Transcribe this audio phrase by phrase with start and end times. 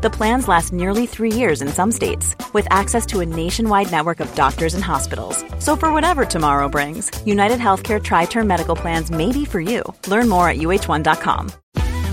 [0.00, 4.20] The plans last nearly three years in some states, with access to a nationwide network
[4.20, 5.44] of doctors and hospitals.
[5.58, 9.82] So, for whatever tomorrow brings, United Healthcare Tri Term Medical Plans may be for you.
[10.06, 11.50] Learn more at uh1.com.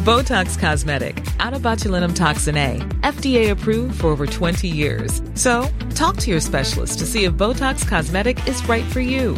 [0.04, 5.22] Botox Cosmetic, out of botulinum toxin A, FDA approved for over 20 years.
[5.36, 9.38] So, talk to your specialist to see if Botox Cosmetic is right for you.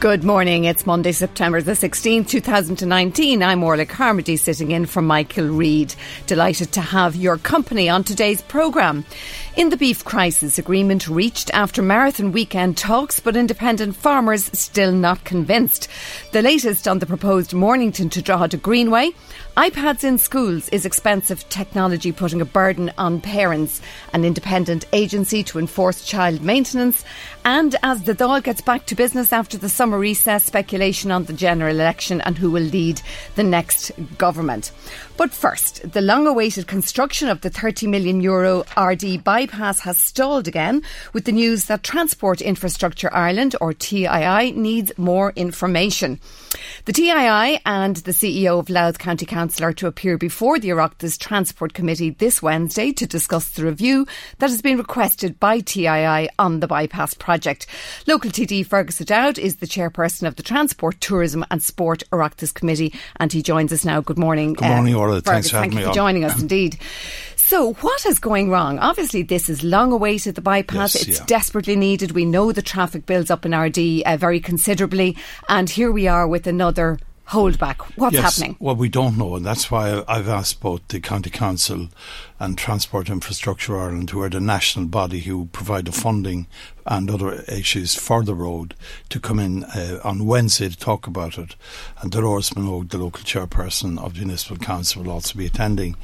[0.00, 0.62] Good morning.
[0.62, 3.42] It's Monday, September the 16th, 2019.
[3.42, 5.92] I'm Orla Carmody sitting in for Michael Reade.
[6.28, 9.04] Delighted to have your company on today's programme.
[9.56, 15.24] In the beef crisis, agreement reached after marathon weekend talks, but independent farmers still not
[15.24, 15.88] convinced.
[16.30, 19.10] The latest on the proposed Mornington to Drogheda Greenway.
[19.58, 23.80] iPads in schools is expensive technology putting a burden on parents.
[24.12, 27.04] An independent agency to enforce child maintenance.
[27.44, 31.32] And as the Dáil gets back to business after the summer recess, speculation on the
[31.32, 33.02] general election and who will lead
[33.34, 34.70] the next government.
[35.18, 40.46] But first, the long awaited construction of the 30 million euro Ardee bypass has stalled
[40.46, 46.20] again with the news that Transport Infrastructure Ireland, or TII, needs more information.
[46.84, 51.18] The TII and the CEO of Louth County Council are to appear before the Oireachtas
[51.18, 54.06] Transport Committee this Wednesday to discuss the review
[54.38, 57.66] that has been requested by TII on the bypass project.
[58.06, 62.94] Local TD Fergus O'Dowd is the chairperson of the Transport, Tourism and Sport Oireachtas Committee
[63.16, 64.00] and he joins us now.
[64.00, 64.52] Good morning.
[64.52, 65.20] Good morning, uh, Orla.
[65.20, 65.94] Thanks for Thank having you me for on.
[65.94, 66.78] joining us indeed.
[67.36, 68.78] So, what is going wrong?
[68.78, 70.94] Obviously, this is long awaited, the bypass.
[70.94, 71.26] Yes, it's yeah.
[71.26, 72.12] desperately needed.
[72.12, 75.16] We know the traffic builds up in Ardee uh, very considerably.
[75.48, 76.98] And here we are with another
[77.28, 77.80] holdback.
[77.96, 78.56] What's yes, happening?
[78.58, 81.88] Well, we don't know, and that's why I've asked both the County Council
[82.40, 86.46] and Transport Infrastructure Ireland, who are the national body who provide the funding
[86.86, 88.74] and other issues for the road,
[89.10, 91.54] to come in uh, on Wednesday to talk about it.
[92.00, 95.96] And Dolores Minogue, the local chairperson of the Municipal Council, will also be attending.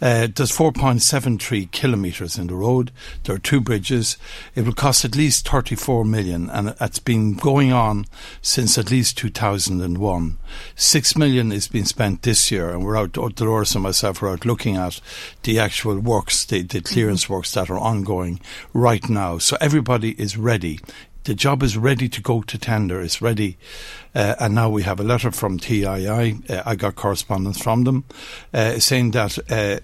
[0.00, 2.92] Uh, there's 4.73 kilometres in the road.
[3.24, 4.16] There are two bridges.
[4.54, 8.06] It will cost at least 34 million, and it's been going on
[8.40, 10.38] since at least 2001.
[10.76, 13.12] Six million is being spent this year, and we're out.
[13.12, 15.00] Dolores and myself are out looking at
[15.42, 18.40] the actual works, the, the clearance works that are ongoing
[18.72, 19.38] right now.
[19.38, 20.80] So everybody is ready.
[21.24, 23.02] The job is ready to go to tender.
[23.02, 23.58] It's ready,
[24.14, 26.06] uh, and now we have a letter from TII.
[26.48, 28.04] Uh, I got correspondence from them
[28.54, 29.38] uh, saying that.
[29.50, 29.80] Uh,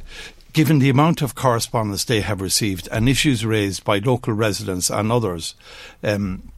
[0.55, 5.11] Given the amount of correspondence they have received and issues raised by local residents and
[5.11, 5.57] others,
[6.05, 6.53] um,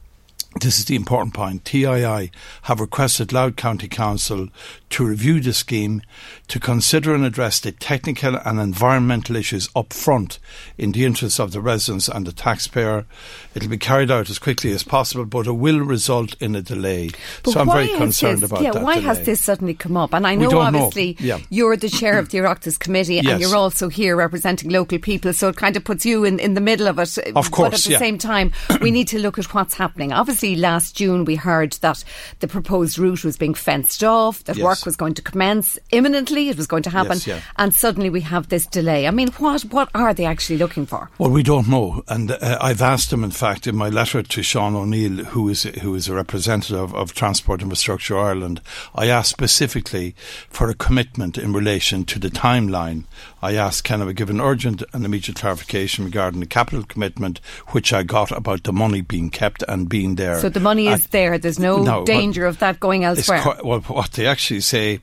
[0.61, 1.65] this is the important point.
[1.65, 2.31] TII
[2.63, 4.49] have requested Louth County Council
[4.89, 6.01] to review the scheme
[6.47, 10.39] to consider and address the technical and environmental issues up front
[10.77, 13.05] in the interests of the residents and the taxpayer.
[13.53, 17.09] It'll be carried out as quickly as possible, but it will result in a delay.
[17.43, 18.83] But so I'm why very has concerned this, about yeah, that.
[18.83, 19.05] Why delay.
[19.07, 20.13] has this suddenly come up?
[20.13, 20.79] And I know don't know.
[20.85, 21.39] obviously Yeah.
[21.49, 25.49] you're the chair of the Oireachtas Committee and you're also here representing local people, so
[25.49, 27.17] it kind of puts you in, in the middle of it.
[27.35, 27.99] Of But at the yeah.
[27.99, 30.13] same time, we need to look at what's happening.
[30.13, 32.03] Obviously, last June we heard that
[32.39, 34.63] the proposed route was being fenced off, that Yes.
[34.63, 37.39] work was going to commence imminently, it was going to happen, Yes, yeah.
[37.57, 39.07] and suddenly we have this delay.
[39.07, 41.09] I mean, what, what are they actually looking for?
[41.17, 43.23] Well, we don't know, and uh, I've asked him.
[43.23, 47.13] In fact, in my letter to Sean O'Neill, who is who is a representative of
[47.13, 48.61] Transport Infrastructure Ireland,
[48.95, 50.15] I asked specifically
[50.49, 53.05] for a commitment in relation to the timeline.
[53.41, 57.39] I asked, can I give an urgent and immediate clarification regarding the capital commitment,
[57.69, 60.26] which I got about the money being kept and being there.
[60.35, 63.41] So the money is there, there's no, No, danger of that going elsewhere.
[63.41, 64.99] quite, well, what they actually say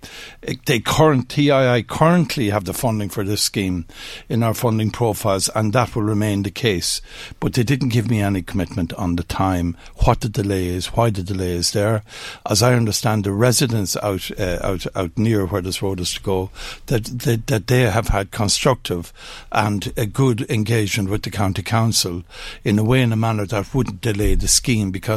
[0.67, 3.87] they current TII currently have the funding for this scheme
[4.29, 7.01] in our funding profiles, and that will remain the case.
[7.41, 11.11] But they didn't give me any commitment on the time, what the delay is, why
[11.11, 12.03] the delay is there.
[12.49, 16.21] As I understand, the residents out uh, out out near where this road is to
[16.21, 16.51] go,
[16.87, 19.13] that, that that they have had constructive
[19.53, 22.25] and a good engagement with the county council
[22.65, 24.91] in a way in a manner that wouldn't delay the scheme.
[24.91, 25.14] Because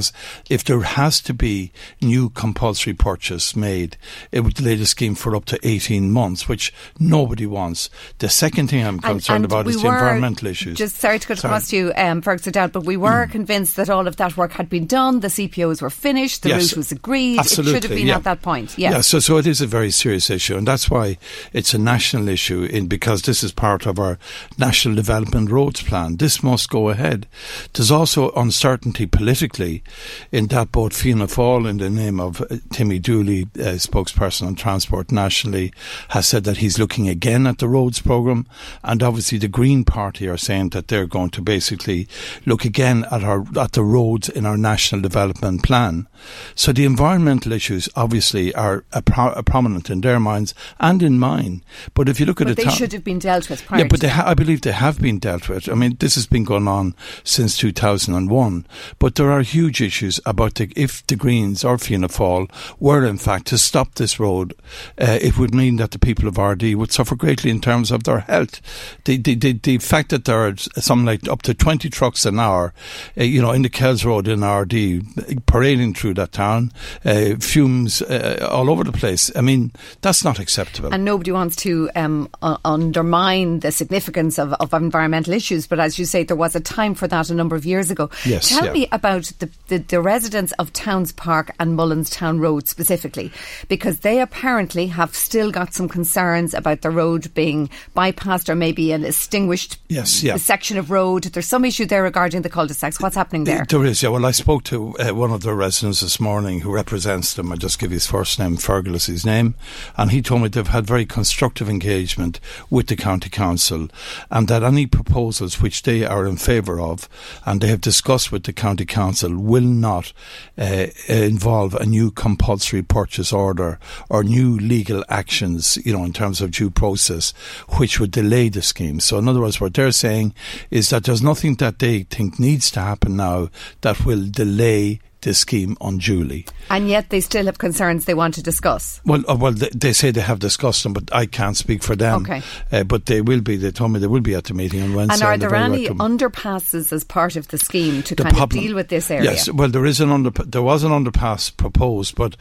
[0.49, 1.71] if there has to be
[2.01, 3.97] new compulsory purchase made,
[4.31, 7.89] it would delay the scheme for up to eighteen months, which nobody wants.
[8.19, 10.77] The second thing I'm concerned and about is the environmental issues.
[10.77, 13.31] Just sorry to cut across you, um, Fergus O'Dowd, but we were mm.
[13.31, 15.19] convinced that all of that work had been done.
[15.19, 16.44] The CPOs were finished.
[16.44, 17.39] The yes, route was agreed.
[17.39, 18.15] Absolutely, it should have been yeah.
[18.15, 18.77] at that point.
[18.77, 18.91] Yeah.
[18.91, 19.01] yeah.
[19.01, 21.17] So, so it is a very serious issue, and that's why
[21.53, 22.63] it's a national issue.
[22.63, 24.17] In because this is part of our
[24.57, 26.17] national development roads plan.
[26.17, 27.27] This must go ahead.
[27.73, 29.83] There's also uncertainty politically
[30.31, 34.55] in that both Fianna Fáil, in the name of uh, Timmy Dooley, uh, spokesperson on
[34.55, 35.73] transport nationally,
[36.09, 38.45] has said that he's looking again at the roads programme,
[38.83, 42.07] and obviously the Green Party are saying that they're going to basically
[42.45, 46.07] look again at our at the roads in our national development plan.
[46.55, 51.63] So the environmental issues obviously are pro- prominent in their minds and in mine.
[51.93, 53.63] But if you look but at they ta- should have been dealt with.
[53.71, 55.69] yeah, but ha- I believe they have been dealt with.
[55.69, 58.65] I mean, this has been going on since 2001.
[58.99, 63.18] But there are huge issues about the, if the Greens or Fianna Fáil were in
[63.18, 64.53] fact to stop this road,
[65.00, 68.03] uh, it would mean that the people of Ardee would suffer greatly in terms of
[68.03, 68.62] their health.
[69.06, 72.39] The the, the, the fact that there are something like up to 20 trucks an
[72.39, 72.74] hour,
[73.18, 75.01] uh, you know, in the Kells Road in Ardee,
[75.45, 76.71] parading through that town,
[77.06, 79.31] uh, fumes uh, all over the place.
[79.35, 79.71] I mean,
[80.01, 80.94] that's not acceptable.
[80.94, 85.97] And nobody wants to um, uh, undermine the significance of, of, environmental issues, but as
[85.97, 88.09] you say, there was a time for that a number of years ago.
[88.25, 88.73] Yes, Tell yeah.
[88.73, 93.31] me about the, the, the residents of Towns Park and Mullins Town Road specifically,
[93.67, 98.91] because they apparently have still got some concerns about the road being bypassed or maybe
[98.91, 100.37] an extinguished yes, yeah.
[100.37, 101.23] section of road.
[101.23, 102.99] There's some issue there regarding the cul-de-sacs.
[103.01, 103.65] What's happening there?
[103.67, 104.09] There is, yeah.
[104.09, 107.51] Well, I spoke to uh, one of the residents this morning who represents them.
[107.51, 109.55] I'll just give his first name, Fergus, his name.
[109.97, 112.39] And he told me they've had very constructive engagement
[112.69, 113.89] with the County Council
[114.29, 117.09] and that any proposals which they are in favour of
[117.45, 120.13] and they have discussed with the County Council will not
[120.57, 126.42] uh, involve a new compulsory purchase order or new legal actions, you know, in terms
[126.42, 127.31] of due process,
[127.77, 129.00] which would delay the scheme.
[129.00, 130.33] So, in other words, what they're saying
[130.71, 133.50] is that there's nothing that they think needs to happen now
[133.81, 136.45] that will delay this scheme unduly.
[136.69, 139.01] And yet they still have concerns they want to discuss.
[139.06, 141.97] Well, uh, well, they, they, say they have discussed them, but I can't speak for
[141.97, 142.21] them.
[142.21, 142.41] Okay.
[142.71, 143.57] Uh, but they will be.
[143.57, 145.15] They told me they will be at the meeting on Wednesday.
[145.15, 148.57] And are and there any underpasses as part of the scheme to the kind problem,
[148.59, 149.31] of deal with this area?
[149.31, 149.51] Yes.
[149.51, 150.29] Well, there is an under.
[150.29, 152.38] There was an underpass proposed, but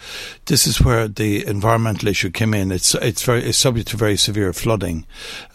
[0.47, 2.71] this is where the environmental issue came in.
[2.71, 5.07] It's it's very it's subject to very severe flooding,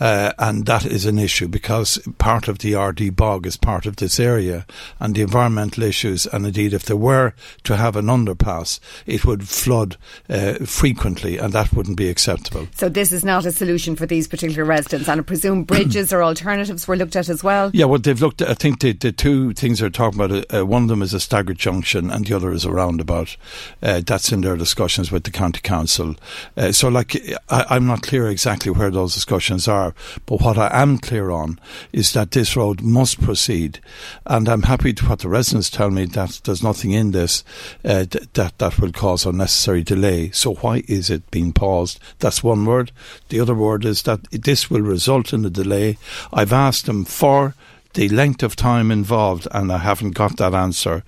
[0.02, 3.96] uh, and that is an issue because part of the Ardee bog is part of
[3.98, 4.66] this area,
[5.00, 7.21] and the environmental issues, and indeed if there were
[7.64, 9.98] to have an underpass, it would flood
[10.30, 12.68] uh, frequently, and that wouldn't be acceptable.
[12.76, 16.24] So this is not a solution for these particular residents, and I presume bridges or
[16.24, 17.72] alternatives were looked at as well.
[17.74, 18.42] Yeah, well, they've looked.
[18.42, 20.54] At, I think the, the two things they're talking about.
[20.54, 23.36] Uh, one of them is a staggered junction, and the other is a roundabout.
[23.82, 26.16] Uh, that's in their discussions with the county council.
[26.58, 27.16] Uh, so, like,
[27.50, 29.94] I, am not clear exactly where those discussions are,
[30.26, 31.60] but what I am clear on
[31.92, 33.80] is that this road must proceed,
[34.26, 37.44] and I'm happy to what the residents tell me that there's nothing in this
[37.84, 40.30] uh, th- that that will cause unnecessary delay.
[40.30, 42.00] So why is it being paused?
[42.20, 42.92] That's one word.
[43.30, 45.98] The other word is that this will result in a delay.
[46.32, 47.56] I've asked them for
[47.96, 51.04] the length of time involved, and I haven't got that answer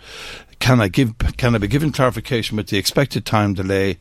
[0.64, 3.98] can I give can I be given clarification with the expected time delay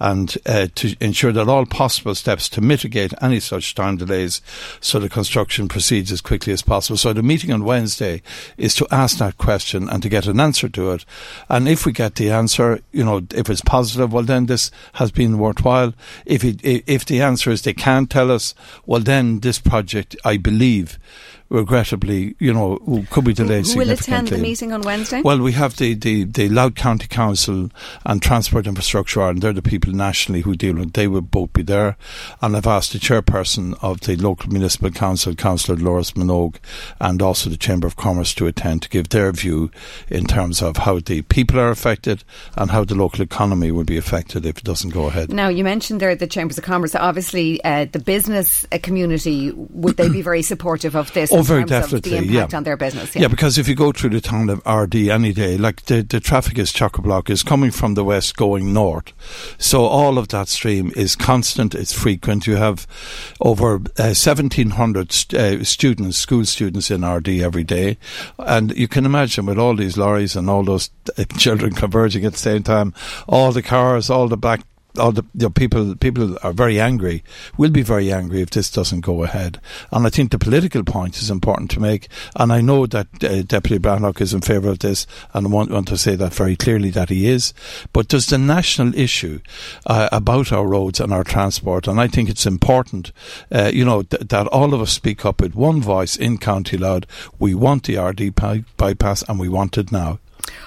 [0.00, 4.40] and uh, to ensure that all possible steps to mitigate any such time delays
[4.80, 6.96] so the construction proceeds as quickly as possible.
[6.96, 8.22] So the meeting on Wednesday
[8.56, 11.04] is to ask that question and to get an answer to it.
[11.50, 15.10] And if we get the answer, you know, if it's positive, well then this has
[15.10, 15.92] been worthwhile.
[16.24, 18.54] If it, if the answer is they can't tell us,
[18.86, 20.98] well then this project, I believe,
[21.48, 25.22] regrettably, you know, could be delayed Who will attend the meeting on Wednesday?
[25.22, 27.70] Well, we have the, the, the Louth County Council
[28.04, 31.62] and Transport Infrastructure and they're the people nationally who deal with They will both be
[31.62, 31.96] there.
[32.42, 36.56] And I've asked the chairperson of the local municipal council, Councillor Dolores Minogue,
[37.00, 39.70] and also the Chamber of Commerce to attend to give their view
[40.08, 42.24] in terms of how the people are affected
[42.56, 45.32] and how the local economy will be affected if it doesn't go ahead.
[45.32, 46.94] Now, you mentioned there the Chambers of Commerce.
[46.94, 51.30] Obviously, uh, the business uh, community, would they be very supportive of this?
[51.38, 52.10] Oh, very definitely.
[52.10, 52.56] the impact yeah.
[52.56, 53.14] on their business.
[53.14, 53.22] Yeah.
[53.22, 53.28] yeah.
[53.28, 56.58] because if you go through the town of Ardee any day, like the, the traffic
[56.58, 59.12] is chock a block, is coming from the west going north.
[59.58, 62.46] So all of that stream is constant, it's frequent.
[62.46, 62.86] You have
[63.40, 67.98] over uh, 1,700 st- uh, students, school students in Ardee every day.
[68.38, 72.32] And you can imagine with all these lorries and all those uh, children converging at
[72.32, 72.94] the same time,
[73.28, 74.62] all the cars, all the back
[74.98, 77.22] all the you know, people people are very angry.
[77.56, 79.60] Will be very angry if this doesn't go ahead.
[79.90, 82.08] And I think the political point is important to make.
[82.34, 85.70] And I know that uh, Deputy Breathnach is in favour of this, and I want,
[85.70, 87.52] want to say that very clearly that he is.
[87.92, 89.40] But there's the national issue
[89.86, 93.12] uh, about our roads and our transport, and I think it's important,
[93.52, 96.76] uh, you know, th- that all of us speak up with one voice in County
[96.76, 97.04] Louth.
[97.38, 98.30] We want the Ardee
[98.76, 100.18] bypass, and we want it now.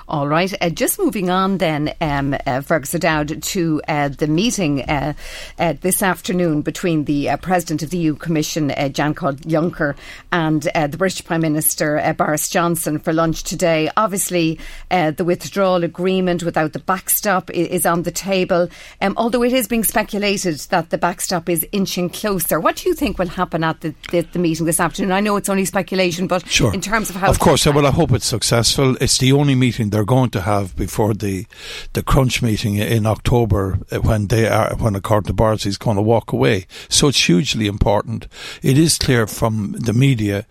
[0.09, 0.51] All right.
[0.59, 5.13] Uh, just moving on then, um, uh, Fergus O'Dowd, to uh, the meeting uh,
[5.59, 9.95] uh, this afternoon between the uh, President of the EU Commission, uh, Jean-Claude Juncker,
[10.31, 13.91] and the British Prime Minister, Boris Johnson, for lunch today.
[13.97, 14.57] Obviously,
[14.89, 18.67] the withdrawal agreement without the backstop is, is on the table,
[19.01, 22.59] um, although it is being speculated that the backstop is inching closer.
[22.59, 25.11] What do you think will happen at the, the, the meeting this afternoon?
[25.11, 26.73] I know it's only speculation, but sure.
[26.73, 27.29] in terms of how...
[27.29, 28.95] Of course, well, I hope it's successful.
[28.99, 31.46] It's the only meeting they're going to have before the
[31.91, 35.98] the crunch meeting in October uh, when they are when according to Boris he's going
[35.98, 36.68] to walk away.
[36.88, 38.27] So it's hugely important.
[38.63, 40.46] It is clear from the media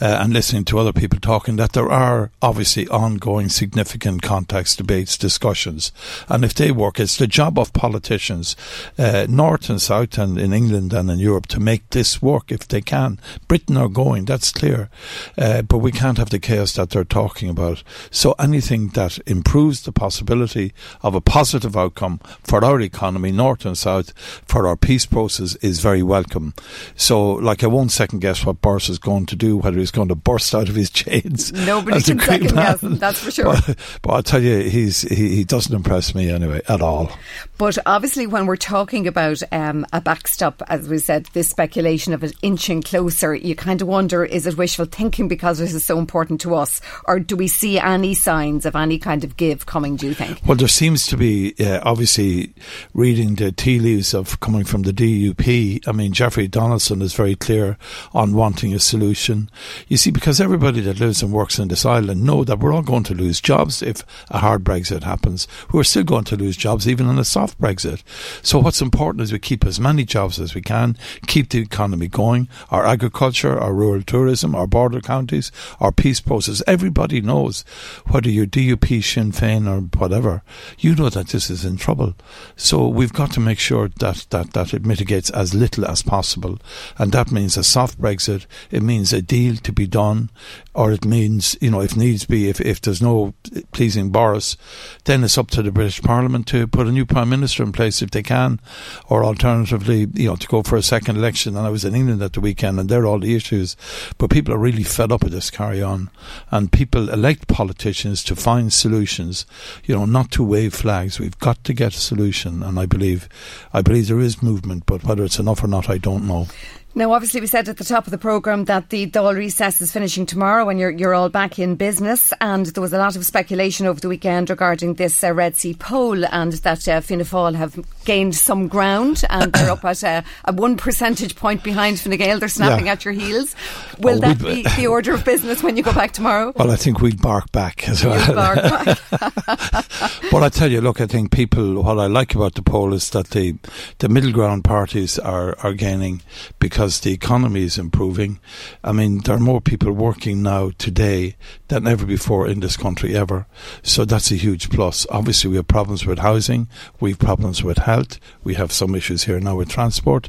[0.00, 5.18] uh, and listening to other people talking that there are obviously ongoing significant contacts, debates,
[5.18, 5.90] discussions,
[6.28, 8.54] and if they work, it's the job of politicians,
[8.98, 12.68] uh, north and south, and in England and in Europe to make this work if
[12.68, 13.18] they can.
[13.48, 14.90] Britain are going, that's clear,
[15.36, 17.82] uh, but we can't have the chaos that they're talking about.
[18.12, 20.72] So anything that improves the possibility
[21.02, 24.12] of a positive outcome for our economy, north and south,
[24.46, 26.54] for our peace process is very welcome.
[26.96, 30.08] So, like, I won't second guess what Boris is going to do, whether he's going
[30.08, 31.52] to burst out of his chains.
[31.66, 33.44] Nobody can second guess, that's for sure.
[33.44, 37.10] But, but I'll tell you, he's, he, he, doesn't impress me anyway, at all.
[37.58, 42.24] But obviously, when we're talking about um, a backstop, as we said, this speculation of
[42.24, 45.98] it inching closer, you kind of wonder is it wishful thinking because this is so
[45.98, 46.80] important to us?
[47.04, 50.40] Or do we see any signs of any kind of give coming, do you think?
[50.44, 52.52] Well, there seems to be, uh, obviously,
[52.92, 55.86] reading the tea leaves of coming from the DUP.
[55.86, 57.78] I mean, Jeffrey Donaldson is very clear
[58.12, 59.50] on wanting a solution.
[59.88, 62.82] You see, because everybody that lives and works in this island know that we're all
[62.82, 65.46] going to lose jobs if a hard Brexit happens.
[65.72, 68.02] We're still going to lose jobs even in a soft Brexit.
[68.42, 70.96] So what's important is we keep as many jobs as we can,
[71.26, 76.62] keep the economy going, our agriculture, our rural tourism, our border counties, our peace process.
[76.66, 77.64] Everybody knows
[78.08, 80.42] whether you're DUP, Sinn Féin, or whatever,
[80.78, 82.14] you know that this is in trouble.
[82.56, 86.58] So we've got to make sure that, that, that it mitigates as little as possible.
[86.98, 88.46] And that means a soft Brexit.
[88.70, 90.30] It means a deal to be done,
[90.74, 93.34] or it means, you know, if needs be, if, if there's no
[93.72, 94.56] pleasing Boris,
[95.04, 98.02] then it's up to the British Parliament to put a new Prime Minister in place
[98.02, 98.60] if they can,
[99.08, 101.56] or alternatively, you know, to go for a second election.
[101.56, 103.76] And I was in England at the weekend, and there are all the issues.
[104.18, 106.10] But people are really fed up with this carry on.
[106.50, 109.46] And people elect politicians to find solutions,
[109.84, 111.18] you know, not to wave flags.
[111.18, 112.62] We've got to get a solution.
[112.62, 113.28] And I believe,
[113.72, 116.48] I believe there is movement, but whether it's enough or not, I don't know.
[116.94, 119.90] Now, obviously, we said at the top of the programme that the Dáil recess is
[119.90, 122.34] finishing tomorrow and you're, you're all back in business.
[122.38, 125.72] And there was a lot of speculation over the weekend regarding this uh, Red C
[125.72, 130.20] poll and that uh, Fianna Fáil have gained some ground and they're up at uh,
[130.44, 132.38] a one percentage point behind Fine Gael.
[132.38, 132.92] They're snapping yeah.
[132.92, 133.56] at your heels.
[133.98, 136.52] Will oh, that be the order of business when you go back tomorrow?
[136.56, 138.34] Well, I think we'll bark back as well.
[138.34, 138.98] Bark back.
[140.30, 143.08] but I tell you, look, I think people, what I like about the poll is
[143.10, 143.56] that the,
[143.98, 146.20] the middle ground parties are, are gaining
[146.58, 148.40] because because the economy is improving.
[148.82, 151.36] I mean, there are more people working now today
[151.68, 153.46] than ever before in this country ever.
[153.84, 155.06] So that's a huge plus.
[155.08, 156.66] Obviously, we have problems with housing,
[156.98, 160.28] we have problems with health, we have some issues here now with transport,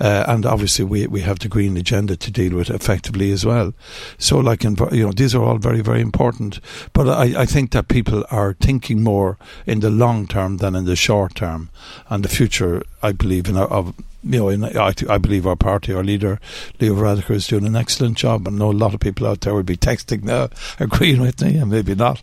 [0.00, 3.74] uh, and obviously we we have the green agenda to deal with effectively as well.
[4.16, 6.60] So, like, in, you know, these are all very very important.
[6.94, 10.86] But I, I think that people are thinking more in the long term than in
[10.86, 11.68] the short term,
[12.08, 13.92] and the future, I believe, in of
[14.22, 16.38] you know, I, I believe our party, our leader,
[16.78, 18.46] Leo Varadkar, is doing an excellent job.
[18.46, 20.48] I know a lot of people out there would be texting now,
[20.78, 22.22] agreeing with me, and maybe not.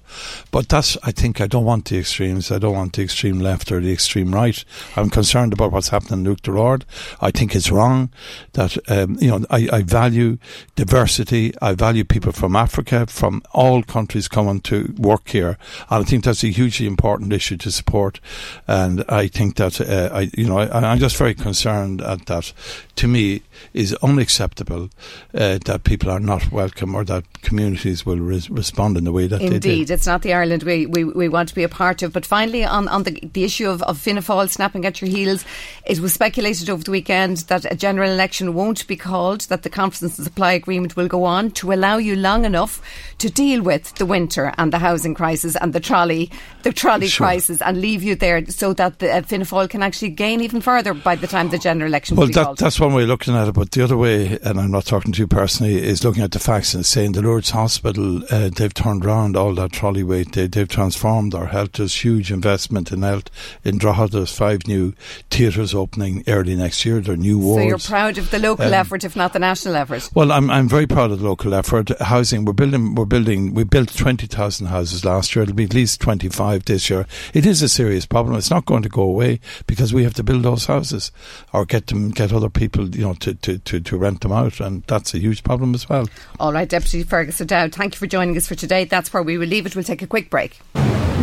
[0.51, 2.51] But that's, I think, I don't want the extremes.
[2.51, 4.63] I don't want the extreme left or the extreme right.
[4.96, 6.86] I'm concerned about what's happening in Luke Lord.
[7.20, 8.10] I think it's wrong
[8.54, 10.38] that, um, you know, I, I value
[10.75, 11.54] diversity.
[11.62, 15.58] I value people from Africa, from all countries coming to work here.
[15.89, 18.20] And I think that's a hugely important issue to support.
[18.68, 22.53] And I think that, uh, I, you know, I, I'm just very concerned Uh, that,
[22.96, 23.41] to me,
[23.73, 24.89] is unacceptable
[25.33, 29.27] uh, that people are not welcome or that communities will res- respond in the way
[29.27, 29.71] that Indeed, they did.
[29.71, 32.13] Indeed, it's not the Ireland we, we, we want to be a part of.
[32.13, 35.45] But finally, on, on the, the issue of, of Fianna Fáil snapping at your heels,
[35.85, 39.69] it was speculated over the weekend that a general election won't be called, that the
[39.69, 42.81] confidence and supply agreement will go on to allow you long enough
[43.19, 46.29] to deal with the winter and the housing crisis and the trolley
[46.63, 47.27] the trolley Sure.
[47.27, 50.61] crisis and leave you there so that the uh, Fianna Fáil can actually gain even
[50.61, 53.47] further by the time the general election Well, that, that's one way of looking at
[53.51, 56.39] but the other way, and I'm not talking to you personally, is looking at the
[56.39, 60.48] facts and saying the Lourdes Hospital, uh, they've turned around all that trolley wait, they,
[60.48, 61.74] they've transformed our health.
[61.74, 63.30] There's huge investment in health.
[63.63, 64.94] In Drogheda, there's five new
[65.30, 67.00] theatres opening early next year.
[67.00, 67.66] There are new so wards.
[67.66, 70.10] you're proud of the local Um, effort, if not the national effort.
[70.13, 71.89] Well, I'm I'm very proud of the local effort.
[72.01, 75.44] Housing, we're building, we're building, we built twenty thousand houses last year.
[75.44, 77.06] It'll be at least twenty five this year.
[77.34, 78.36] It is a serious problem.
[78.36, 81.12] It's not going to go away because we have to build those houses
[81.54, 84.60] or get them, get other people, you know, to to to, to rent them out,
[84.60, 86.08] and that's a huge problem as well.
[86.39, 88.86] All right, Deputy Fergus O'Dowd, thank you for joining us for today.
[88.86, 89.75] That's where we will leave it.
[89.75, 90.60] We'll take a quick break.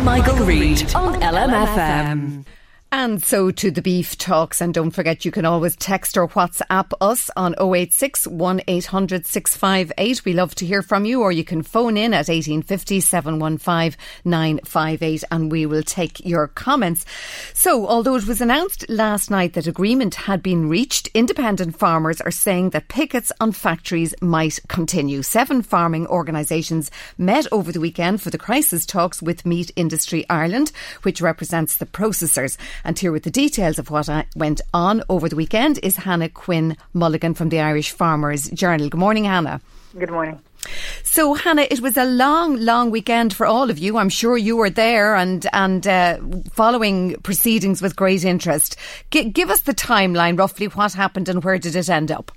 [0.03, 2.45] Michael Reade on LMFM.
[2.91, 4.61] And so to the beef talks.
[4.61, 10.23] And don't forget, you can always text or WhatsApp us on 086 1800 658.
[10.23, 15.23] We love to hear from you, or you can phone in at 1850 715 958
[15.29, 17.05] and we will take your comments.
[17.53, 22.31] So, although it was announced last night that agreement had been reached, independent farmers are
[22.31, 25.21] saying that pickets on factories might continue.
[25.21, 30.71] Seven farming organisations met over the weekend for the crisis talks with Meat Industry Ireland,
[31.03, 32.57] which represents the processors.
[32.83, 36.29] And here with the details of what uh, went on over the weekend is Hannah
[36.29, 38.89] Quinn Mulligan from the Irish Farmers Journal.
[38.89, 39.61] Good morning, Hannah.
[39.97, 40.39] Good morning.
[41.03, 43.97] So, Hannah, it was a long, long weekend for all of you.
[43.97, 46.19] I'm sure you were there and and uh,
[46.51, 48.75] following proceedings with great interest.
[49.11, 52.31] G- give us the timeline, roughly what happened and where did it end up?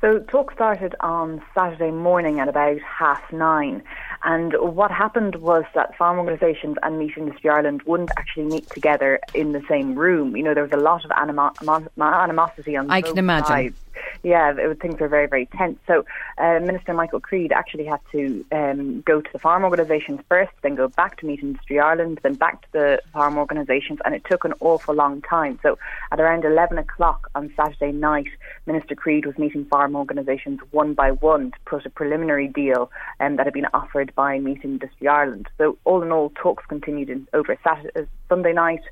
[0.00, 3.82] So talk started on Saturday morning at about half nine.
[4.24, 9.20] And what happened was that farm organisations and Meat Industry Ireland wouldn't actually meet together
[9.32, 10.36] in the same room.
[10.36, 13.46] You know, there was a lot of animo- mo- animosity on I both can imagine.
[13.46, 13.85] sides.
[14.22, 15.78] Yeah, it, things were very, very tense.
[15.86, 16.04] So
[16.38, 20.74] uh, Minister Michael Creed actually had to um, go to the farm organisations first, then
[20.74, 24.44] go back to Meat Industry Ireland, then back to the farm organisations, and it took
[24.44, 25.58] an awful long time.
[25.62, 25.78] So
[26.12, 28.28] at around 11 o'clock on Saturday night,
[28.66, 33.36] Minister Creed was meeting farm organisations one by one to put a preliminary deal um,
[33.36, 35.48] that had been offered by Meat Industry Ireland.
[35.58, 38.82] So all in all, talks continued in, over Saturday, uh, Sunday night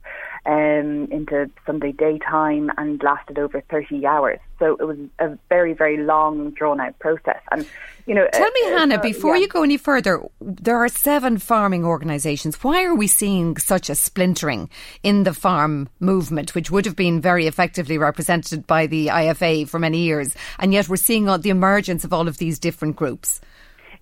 [0.47, 4.39] um, into Sunday daytime and lasted over 30 hours.
[4.59, 7.41] So it was a very, very long, drawn out process.
[7.51, 7.67] And,
[8.07, 9.43] you know, Tell me, uh, Hannah, uh, before yeah.
[9.43, 12.63] you go any further, there are seven farming organisations.
[12.63, 14.69] Why are we seeing such a splintering
[15.03, 19.79] in the farm movement, which would have been very effectively represented by the IFA for
[19.79, 23.41] many years, and yet we're seeing the emergence of all of these different groups?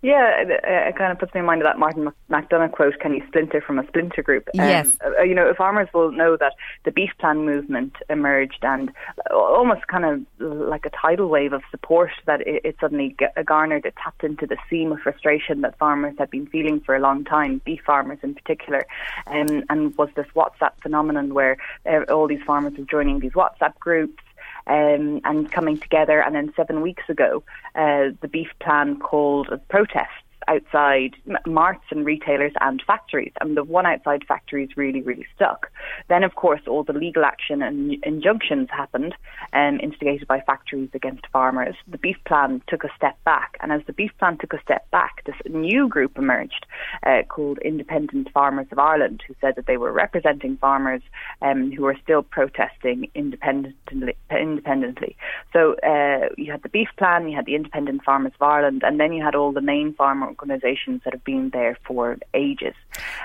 [0.02, 3.14] Yeah, it, it kind of puts me in mind of that Martin McDonagh quote, can
[3.14, 4.48] you splinter from a splinter group?
[4.58, 4.98] Um, Yes.
[5.04, 8.90] uh, you know, farmers will know that the beef plan movement emerged and
[9.30, 13.86] almost kind of like a tidal wave of support that it, it suddenly garnered.
[13.86, 17.24] It tapped into the seam of frustration that farmers had been feeling for a long
[17.24, 18.84] time, beef farmers in particular,
[19.28, 23.78] um, and was this WhatsApp phenomenon where uh, all these farmers were joining these WhatsApp
[23.78, 24.24] groups
[24.66, 26.22] um, and coming together.
[26.22, 27.42] And then seven weeks ago,
[27.74, 30.10] uh, the beef plan called a protest
[30.52, 31.12] outside
[31.46, 33.32] marts and retailers and factories.
[33.40, 35.70] And the one outside factories really, really stuck.
[36.08, 39.14] Then, of course, all the legal action and injunctions happened,
[39.52, 41.76] um, instigated by factories against farmers.
[41.88, 43.56] The beef plan took a step back.
[43.60, 46.66] And as the beef plan took a step back, this new group emerged
[47.06, 51.02] uh, called Independent Farmers of Ireland, who said that they were representing farmers
[51.40, 54.16] um, who are still protesting independently.
[54.30, 55.16] independently.
[55.52, 58.98] So uh, you had the beef plan, you had the Independent Farmers of Ireland, and
[59.00, 62.74] then you had all the main farm organisations that have been there for ages.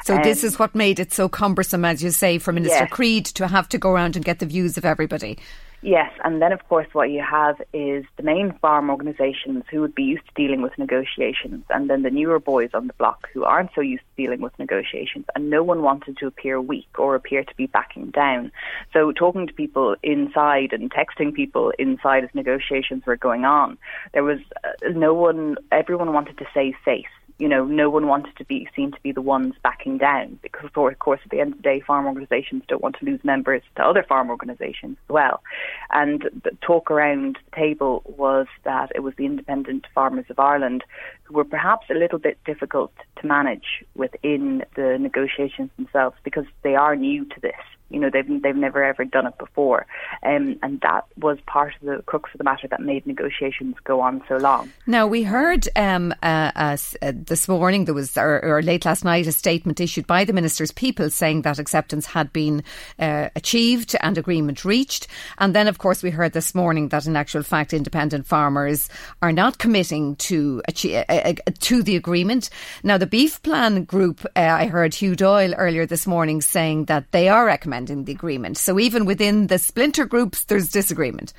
[0.04, 2.92] So this Um, is what made it so cumbersome, as you say, for Minister Yes.
[2.92, 5.38] Creed to have to go around and get the views of everybody.
[5.84, 9.94] Yes, and then of course what you have is the main farm organisations who would
[9.94, 13.44] be used to dealing with negotiations, and then the newer boys on the block who
[13.44, 17.14] aren't so used to dealing with negotiations, and no one wanted to appear weak or
[17.14, 18.52] appear to be backing down.
[18.92, 23.78] So talking to people inside and texting people inside as negotiations were going on,
[24.14, 25.58] there was uh, no one.
[25.72, 27.06] Everyone wanted to save face
[27.40, 30.70] you know, no one wanted to be seen to be the ones backing down because,
[30.76, 33.62] of course, at the end of the day, farm organisations don't want to lose members
[33.76, 35.44] to other farm organisations as well.
[35.92, 40.84] And the talk around the table was that it was the Independent Farmers of Ireland
[41.24, 46.76] who were perhaps a little bit difficult to manage within the negotiations themselves because they
[46.76, 47.54] are new to this.
[47.90, 49.86] You know, they've they've never ever done it before,
[50.24, 54.02] um, and that was part of the crux of the matter that made negotiations go
[54.02, 54.70] on so long.
[54.86, 59.06] Now we heard um, uh, uh, uh, this morning there was or, or, late last
[59.06, 62.62] night a statement issued by the minister's people saying that acceptance had been
[63.00, 67.16] uh, achieved and agreement reached, and then of course we heard this morning that in
[67.16, 68.90] actual fact independent farmers
[69.22, 72.50] are not committing to achieve, uh, uh, to the agreement.
[72.84, 77.30] Now the beef plan group, I heard Hugh Doyle earlier this morning saying that they
[77.30, 78.58] are recommending recommending the agreement.
[78.58, 81.34] So even within the splinter groups, there's disagreement.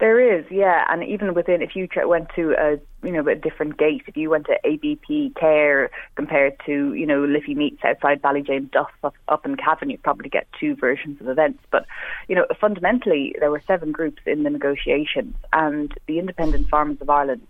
[0.00, 3.78] There is, yeah, and even within, if you went to a you know a different
[3.78, 8.88] gate, if you went to ABP Cahir compared to you know Liffey Meats outside Ballyjamesduff
[9.04, 11.62] up, up in Cavan, you'd probably get two versions of events.
[11.70, 11.86] But
[12.28, 17.10] you know fundamentally, there were seven groups in the negotiations, and the Independent Farmers of
[17.10, 17.46] Ireland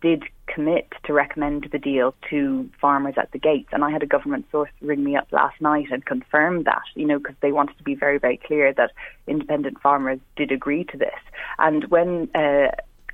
[0.00, 3.68] did commit to recommend the deal to farmers at the gates.
[3.72, 7.06] And I had a government source ring me up last night and confirm that, you
[7.06, 8.92] know, because they wanted to be very, very clear that
[9.26, 11.20] independent farmers did agree to this.
[11.58, 12.70] And when uh,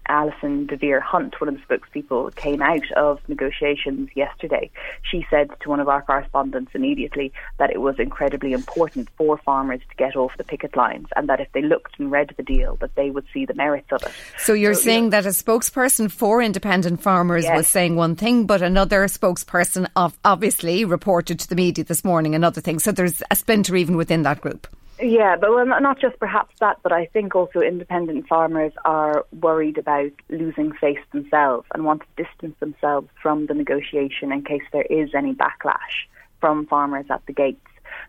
[0.08, 4.70] Alison de Vere Hunt, one of the spokespeople, came out of negotiations yesterday.
[5.02, 9.80] She said to one of our correspondents immediately that it was incredibly important for farmers
[9.88, 12.76] to get off the picket lines and that if they looked and read the deal,
[12.76, 14.12] that they would see the merits of it.
[14.38, 17.56] So you're so, saying that a spokesperson for independent farmers yes.
[17.56, 19.88] was saying one thing, but another spokesperson
[20.24, 22.78] obviously reported to the media this morning another thing.
[22.78, 24.66] So there's a splinter even within that group.
[25.00, 29.76] Yeah, but well, not just perhaps that, but I think also independent farmers are worried
[29.76, 34.86] about losing face themselves and want to distance themselves from the negotiation in case there
[34.88, 36.06] is any backlash
[36.40, 37.60] from farmers at the gates.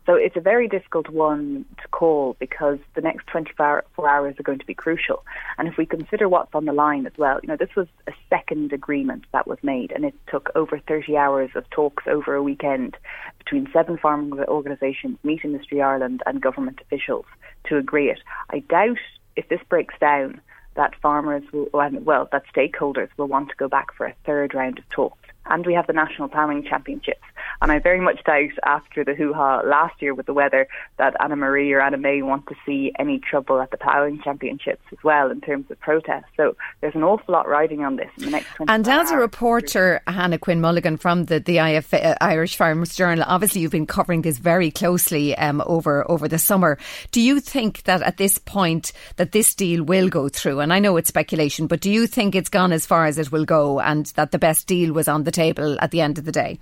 [0.07, 4.57] So it's a very difficult one to call because the next 24 hours are going
[4.57, 5.25] to be crucial.
[5.57, 8.13] And if we consider what's on the line as well, you know, this was a
[8.29, 12.41] second agreement that was made and it took over 30 hours of talks over a
[12.41, 12.95] weekend
[13.37, 17.25] between seven farming organisations, Meat Industry Ireland and government officials
[17.65, 18.19] to agree it.
[18.49, 18.99] I doubt
[19.35, 20.39] if this breaks down
[20.75, 24.79] that farmers will, well, that stakeholders will want to go back for a third round
[24.79, 27.23] of talks and we have the National Ploughing Championships.
[27.61, 30.67] And I very much doubt after the hoo ha last year with the weather
[30.97, 34.83] that Anna Marie or Anna May want to see any trouble at the ploughing championships
[34.91, 36.25] as well in terms of protests.
[36.35, 39.17] So there's an awful lot riding on this in the next 20 And as a
[39.17, 43.87] reporter, Hannah Quinn Mulligan from the, the IF, uh, Irish Farmers Journal, obviously you've been
[43.87, 46.77] covering this very closely um, over, over the summer.
[47.11, 50.59] Do you think that at this point that this deal will go through?
[50.59, 53.31] And I know it's speculation, but do you think it's gone as far as it
[53.31, 56.25] will go and that the best deal was on the table at the end of
[56.25, 56.59] the day?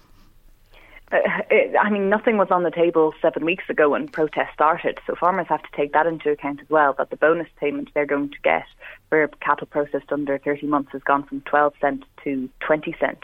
[1.15, 4.99] Uh, it, I mean, nothing was on the table seven weeks ago when protests started,
[5.07, 6.93] so farmers have to take that into account as well.
[6.97, 8.65] That the bonus payment they're going to get
[9.09, 13.23] for cattle processed under 30 months has gone from 12 cent to 20 cent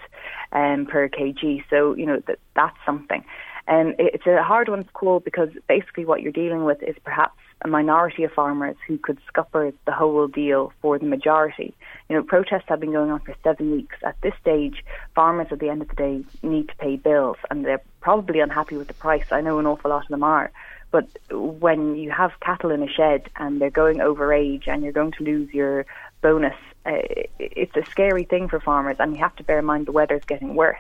[0.54, 1.64] um, per kg.
[1.70, 3.26] So you know that that's something.
[3.68, 6.96] And um, it's a hard one to call because basically what you're dealing with is
[7.04, 11.74] perhaps a minority of farmers who could scupper the whole deal for the majority.
[12.10, 13.96] You know, protests have been going on for seven weeks.
[14.04, 14.84] At this stage,
[15.16, 18.78] farmers at the end of the day need to pay bills and they're probably unhappy
[18.78, 19.32] with the price.
[19.32, 20.52] I know an awful lot of them are.
[20.90, 24.92] But when you have cattle in a shed and they're going over age and you're
[24.92, 25.86] going to lose your
[26.22, 26.98] bonus, uh,
[27.40, 30.26] it's a scary thing for farmers and you have to bear in mind the weather's
[30.26, 30.80] getting worse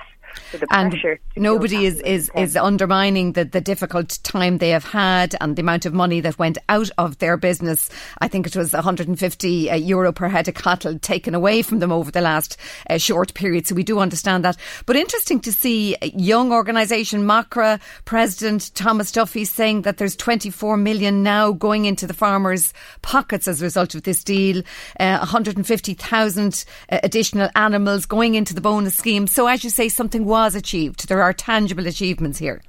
[0.69, 0.95] and
[1.35, 5.85] nobody is, is, is undermining the, the difficult time they have had and the amount
[5.85, 7.89] of money that went out of their business.
[8.19, 11.91] I think it was 150 uh, euro per head of cattle taken away from them
[11.91, 12.57] over the last
[12.89, 13.67] uh, short period.
[13.67, 14.57] So we do understand that.
[14.85, 21.23] But interesting to see young organisation Macra President Thomas Duffy saying that there's 24 million
[21.23, 24.63] now going into the farmers' pockets as a result of this deal.
[24.99, 29.27] Uh, 150,000 uh, additional animals going into the bonus scheme.
[29.27, 31.07] So as you say, something something was achieved.
[31.07, 32.61] There are tangible achievements here.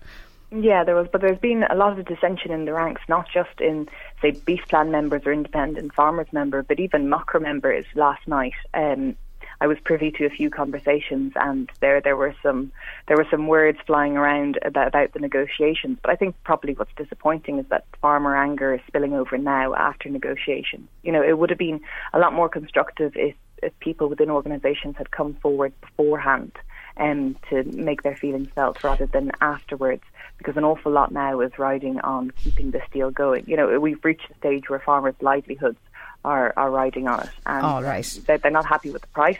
[0.50, 3.60] Yeah, there was, but there's been a lot of dissension in the ranks, not just
[3.60, 3.88] in,
[4.20, 8.52] say, Beef Plan members or independent farmers member, but even Macra members last night.
[8.74, 9.16] Um,
[9.62, 12.72] I was privy to a few conversations, and there there were some
[13.06, 15.98] there were some words flying around about about the negotiations.
[16.02, 20.10] But I think probably what's disappointing is that farmer anger is spilling over now after
[20.10, 20.88] negotiation.
[21.02, 21.80] You know, it would have been
[22.12, 26.52] a lot more constructive if, if people within organisations had come forward beforehand
[26.96, 30.02] um, to make their feelings felt rather than afterwards.
[30.38, 33.44] Because an awful lot now is riding on keeping this deal going.
[33.46, 35.78] You know, we've reached a stage where farmers' livelihoods
[36.24, 38.04] are, are riding on it, and All right.
[38.26, 39.38] they're, they're not happy with the price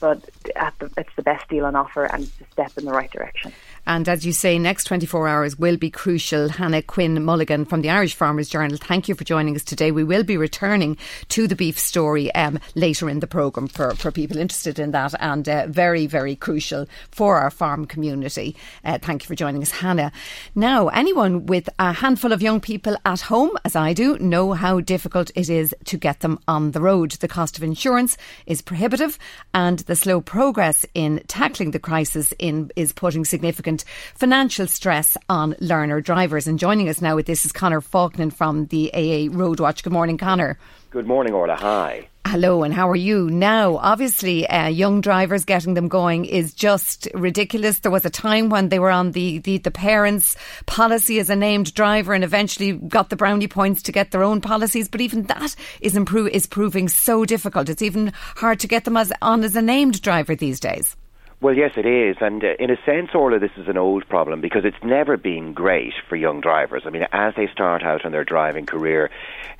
[0.00, 3.10] but the, it's the best deal on offer and it's a step in the right
[3.10, 3.52] direction.
[3.86, 6.48] And as you say, next 24 hours will be crucial.
[6.48, 9.92] Hannah Quinn Mulligan from the Irish Farmers Journal, thank you for joining us today.
[9.92, 10.96] We will be returning
[11.28, 15.14] to the beef story um, later in the programme for, for people interested in that
[15.20, 18.56] and uh, very, very crucial for our farm community.
[18.84, 20.10] Uh, thank you for joining us, Hannah.
[20.56, 24.80] Now, anyone with a handful of young people at home, as I do, know how
[24.80, 27.12] difficult it is to get them on the road.
[27.12, 29.16] The cost of insurance is prohibitive
[29.54, 33.75] and the slow progress in tackling the crisis in, is putting significant
[34.14, 36.46] financial stress on learner drivers.
[36.46, 39.82] And joining us now with this is Conor Faughnan from the AA Roadwatch.
[39.82, 40.58] Good morning, Conor.
[40.90, 41.56] Good morning, Orla.
[41.56, 42.08] Hi.
[42.26, 43.30] Hello, and how are you?
[43.30, 47.78] Now, obviously, uh, young drivers getting them going is just ridiculous.
[47.78, 50.36] There was a time when they were on the, the, the parents'
[50.66, 54.40] policy as a named driver and eventually got the brownie points to get their own
[54.40, 54.88] policies.
[54.88, 57.68] But even that is, improve, is proving so difficult.
[57.68, 60.96] It's even hard to get them as, on as a named driver these days.
[61.38, 62.16] Well, yes, it is.
[62.20, 65.52] And uh, in a sense, Orla, this is an old problem because it's never been
[65.52, 66.84] great for young drivers.
[66.86, 69.10] I mean, as they start out on their driving career,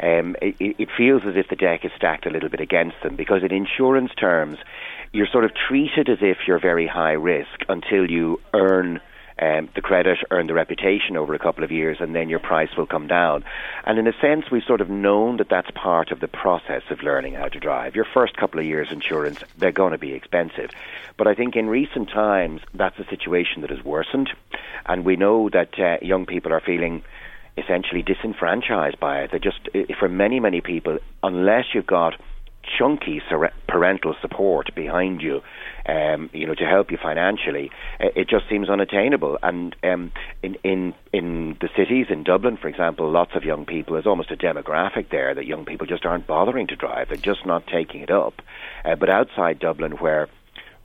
[0.01, 3.15] um, it, it feels as if the deck is stacked a little bit against them
[3.15, 4.57] because in insurance terms,
[5.13, 9.01] you're sort of treated as if you're very high risk until you earn
[9.39, 12.75] um, the credit, earn the reputation over a couple of years, and then your price
[12.77, 13.45] will come down.
[13.85, 17.03] And in a sense, we've sort of known that that's part of the process of
[17.03, 17.95] learning how to drive.
[17.95, 20.71] Your first couple of years insurance, they're going to be expensive.
[21.19, 24.31] But I think in recent times, that's a situation that has worsened.
[24.87, 27.03] And we know that uh, young people are feeling
[27.59, 29.33] essentially disenfranchised by it.
[29.33, 29.69] They just,
[29.99, 32.21] for many, many people, unless you've got
[32.79, 33.23] chunky
[33.69, 35.43] parental support behind you,
[35.87, 39.39] um, you know, to help you financially, it just seems unattainable.
[39.43, 43.95] And um, in in in the cities, in Dublin, for example, lots of young people.
[43.95, 47.09] There's almost a demographic there that young people just aren't bothering to drive.
[47.09, 48.43] They're just not taking it up.
[48.85, 50.29] Uh, but outside Dublin, where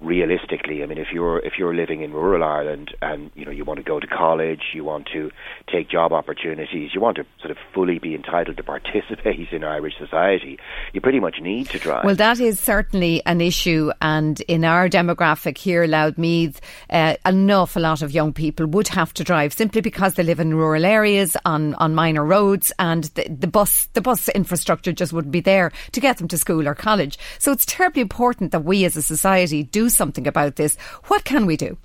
[0.02, 3.64] realistically, I mean, if you're if you're living in rural Ireland and you know you
[3.64, 5.32] want to go to college, you want to
[5.72, 9.94] take job opportunities, you want to sort of fully be entitled to participate in Irish
[9.98, 10.58] society,
[10.94, 12.04] you pretty much need to drive.
[12.04, 16.60] Well, that is certainly an issue, and in our demographic here, Louthmeath,
[16.90, 20.40] uh, an awful lot of young people would have to drive simply because they live
[20.40, 25.14] in rural areas on on minor roads, and the, the bus the bus infrastructure just
[25.14, 27.20] wouldn't be there to get them to school or college.
[27.38, 30.75] So it's terribly important that we as a society do something about this.
[31.08, 31.77] What can we do?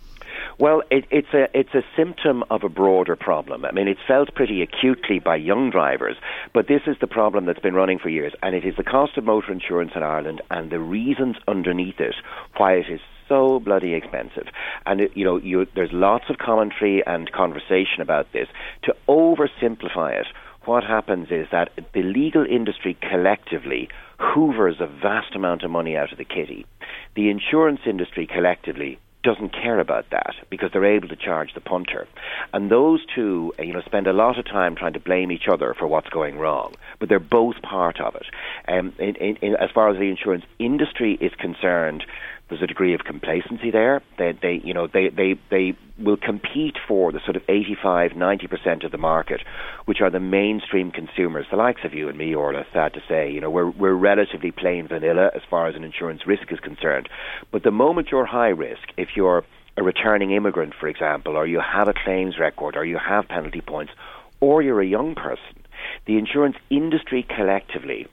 [0.59, 3.67] Well, it, it's a it's a symptom of a broader problem.
[3.67, 6.17] I mean, it's felt pretty acutely by young drivers,
[6.55, 9.19] but this is the problem that's been running for years, and it is the cost
[9.19, 12.15] of motor insurance in Ireland and the reasons underneath it
[12.57, 14.47] why it is so bloody expensive.
[14.87, 18.49] And it, you know, you, there's lots of commentary and conversation about this.
[18.85, 20.27] To oversimplify it,
[20.67, 26.13] what happens is that the legal industry collectively hoovers a vast amount of money out
[26.13, 26.67] of the kitty.
[27.15, 32.07] The insurance industry collectively doesn't care about that because they're able to charge the punter.
[32.53, 35.75] And those two, you know, spend a lot of time trying to blame each other
[35.77, 38.27] for what's going wrong, but they're both part of it.
[38.69, 42.05] Um, in, in, in, as far as the insurance industry is concerned,
[42.49, 44.03] there's a degree of complacency there.
[44.19, 48.85] They, they, you know, they, they, they will compete for the sort of 85, 90%
[48.85, 49.43] of the market,
[49.87, 53.31] which are the mainstream consumers, the likes of you and me, Orla, sad to say.
[53.31, 57.09] You know, we're, we're relatively plain vanilla as far as an insurance risk is concerned.
[57.51, 59.45] But the moment you're high risk, if you're
[59.77, 63.61] a returning immigrant, for example, or you have a claims record, or you have penalty
[63.61, 63.93] points,
[64.41, 65.63] or you're a young person,
[66.07, 68.07] the insurance industry collectively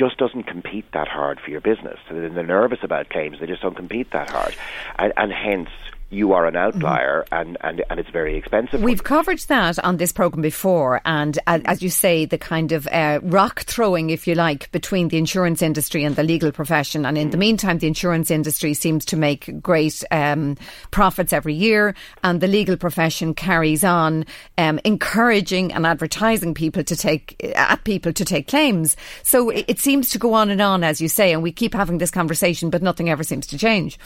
[0.00, 1.98] just doesn't compete that hard for your business.
[2.10, 4.56] They're nervous about claims; they just don't compete that hard,
[4.98, 5.68] and, and hence
[6.10, 7.34] you are an outlier mm-hmm.
[7.34, 8.82] and, and, and it's very expensive.
[8.82, 12.86] We've covered that on this programme before, and uh, as you say, the kind of
[12.88, 17.06] uh, rock throwing, if you like, between the insurance industry and the legal profession.
[17.06, 17.32] And in mm.
[17.32, 20.56] the meantime, the insurance industry seems to make great um,
[20.90, 21.94] profits every year,
[22.24, 24.26] and the legal profession carries on
[24.58, 28.96] um, encouraging and advertising people to take at people to take claims.
[29.22, 31.74] So it, it seems to go on and on, as you say, and we keep
[31.74, 33.98] having this conversation, but nothing ever seems to change.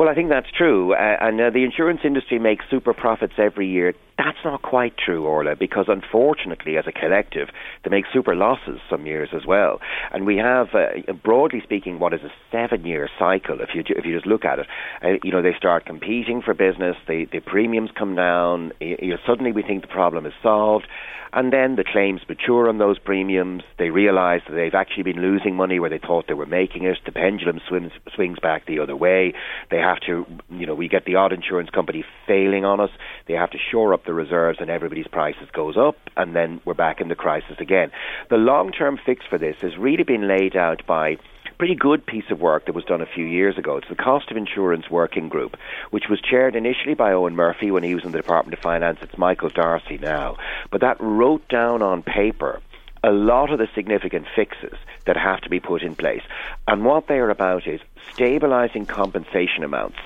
[0.00, 0.94] Well, I think that's true.
[0.94, 3.92] Uh, and uh, the insurance industry makes super profits every year.
[4.22, 7.48] That's not quite true, Orla, because unfortunately, as a collective,
[7.82, 9.80] they make super losses some years as well.
[10.12, 13.62] And we have, uh, broadly speaking, what is a seven-year cycle.
[13.62, 14.66] If you if you just look at it,
[15.02, 16.96] uh, you know they start competing for business.
[17.08, 18.72] The the premiums come down.
[18.78, 20.86] You know, suddenly, we think the problem is solved,
[21.32, 23.62] and then the claims mature on those premiums.
[23.78, 26.98] They realise that they've actually been losing money where they thought they were making it.
[27.06, 29.32] The pendulum swims, swings back the other way.
[29.70, 32.90] They have to, you know, we get the odd insurance company failing on us.
[33.28, 36.74] They have to shore up the reserves, and everybody's prices goes up, and then we're
[36.74, 37.92] back in the crisis again.
[38.28, 41.16] The long-term fix for this has really been laid out by
[41.58, 43.76] pretty good piece of work that was done a few years ago.
[43.76, 45.56] It's the Cost of Insurance Working Group,
[45.90, 48.98] which was chaired initially by Eoghan Murphy when he was in the Department of Finance.
[49.00, 50.38] It's Michael D'Arcy now.
[50.72, 52.60] But that wrote down on paper
[53.04, 56.22] a lot of the significant fixes that have to be put in place.
[56.66, 57.80] And what they are about is
[58.12, 59.98] stabilizing compensation amounts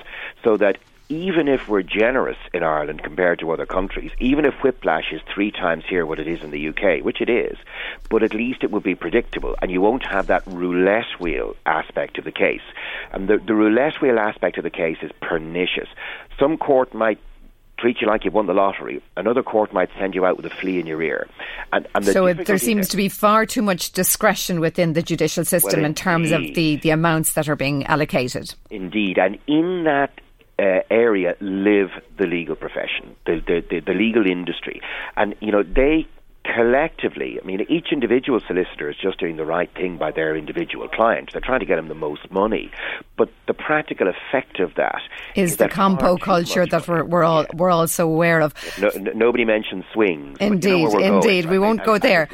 [0.43, 0.77] so that
[1.09, 5.51] even if we're generous in Ireland compared to other countries, even if whiplash is three
[5.51, 7.57] times here what it is in the UK, which it is,
[8.09, 12.17] but at least it will be predictable and you won't have that roulette wheel aspect
[12.17, 12.61] of the case.
[13.11, 15.89] And the, the roulette wheel aspect of the case is pernicious.
[16.39, 17.19] Some court might
[17.77, 19.01] treat you like you won the lottery.
[19.17, 21.27] Another court might send you out with a flea in your ear.
[21.73, 25.01] And, and the so it, there seems to be far too much discretion within the
[25.01, 28.55] judicial system well, in terms of the, the amounts that are being allocated.
[28.69, 30.21] Indeed, and in that
[30.59, 34.81] uh, area live the legal profession, the, the, the, the legal industry.
[35.15, 36.07] And, you know, they
[36.53, 40.87] collectively, I mean, each individual solicitor is just doing the right thing by their individual
[40.87, 41.29] client.
[41.31, 42.71] They're trying to get them the most money.
[43.17, 45.01] But the practical effect of that
[45.35, 48.53] is, is the compo culture that we're, we're all we're all so aware of.
[48.79, 50.37] No, nobody mentions swings.
[50.39, 52.29] Indeed, you know indeed, going, we won't and, go there.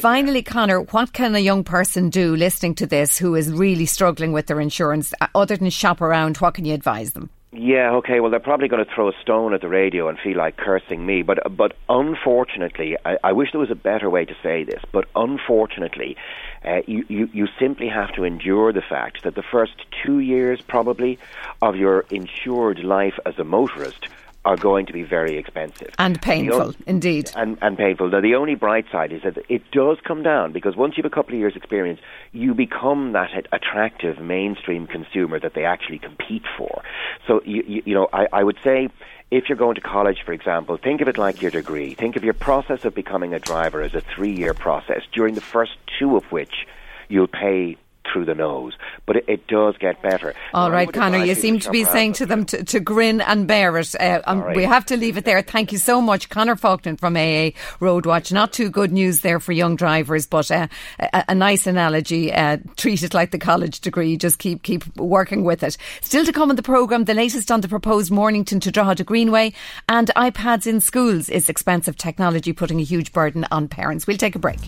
[0.00, 4.32] Finally, Conor, what can a young person do listening to this who is really struggling
[4.32, 6.36] with their insurance, uh, other than shop around?
[6.38, 7.30] What can you advise them?
[7.56, 8.18] Yeah, okay.
[8.18, 11.06] Well, they're probably going to throw a stone at the radio and feel like cursing
[11.06, 11.22] me.
[11.22, 14.82] But but unfortunately, I, I wish there was a better way to say this.
[14.90, 16.16] But unfortunately,
[16.64, 20.60] uh, you, you you simply have to endure the fact that the first two years,
[20.62, 21.20] probably,
[21.62, 24.08] of your insured life as a motorist
[24.44, 28.08] are going to be very expensive and painful, indeed, and, and painful.
[28.10, 31.10] Now, the only bright side is that it does come down because once you have
[31.10, 32.00] a couple of years' experience,
[32.32, 36.82] you become that attractive mainstream consumer that they actually compete for.
[37.26, 38.88] So, you, you, you know, I, I would say
[39.30, 41.94] if you're going to college, for example, think of it like your degree.
[41.94, 45.72] Think of your process of becoming a driver as a three-year process, during the first
[45.98, 46.66] two of which
[47.08, 47.76] you'll pay
[48.10, 48.74] through the nose.
[49.06, 50.34] But it, it does get better.
[50.52, 53.76] All right, Conor, you seem to be saying to them to, to, grin and bear
[53.78, 53.94] it.
[53.98, 54.56] Uh, um, right.
[54.56, 55.42] We have to leave it there.
[55.42, 58.32] Thank you so much, Conor Faughnan from AA Roadwatch.
[58.32, 62.32] Not too good news there for young drivers, but uh, a, a, nice analogy.
[62.32, 64.16] Uh, treat it like the college degree.
[64.16, 65.76] Just keep keep working with it.
[66.02, 69.52] Still to come on the programme, the latest on the proposed Mornington to Drogheda Greenway
[69.88, 74.06] and iPads in schools is expensive technology putting a huge burden on parents.
[74.06, 74.60] We'll take a break.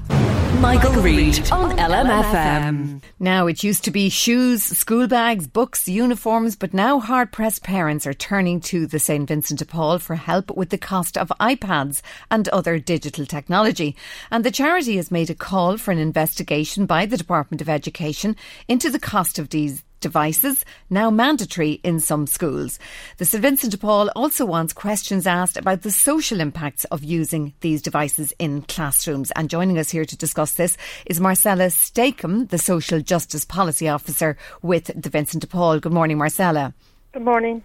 [0.60, 3.02] Michael, Michael Reade on LMFM.
[3.18, 8.06] Now, it used to be shoes, school bags, books, uniforms, but now hard pressed parents
[8.06, 9.28] are turning to the St.
[9.28, 13.96] Vincent de Paul for help with the cost of iPads and other digital technology.
[14.30, 18.34] And the charity has made a call for an investigation by the Department of Education
[18.66, 22.78] into the cost of these devices, now mandatory in some schools.
[23.18, 27.54] The St Vincent de Paul also wants questions asked about the social impacts of using
[27.60, 29.30] these devices in classrooms.
[29.32, 34.36] And joining us here to discuss this is Marcella Stakem, the Social Justice Policy Officer
[34.62, 35.80] with the Vincent de Paul.
[35.80, 36.74] Good morning, Marcella.
[37.12, 37.64] Good morning.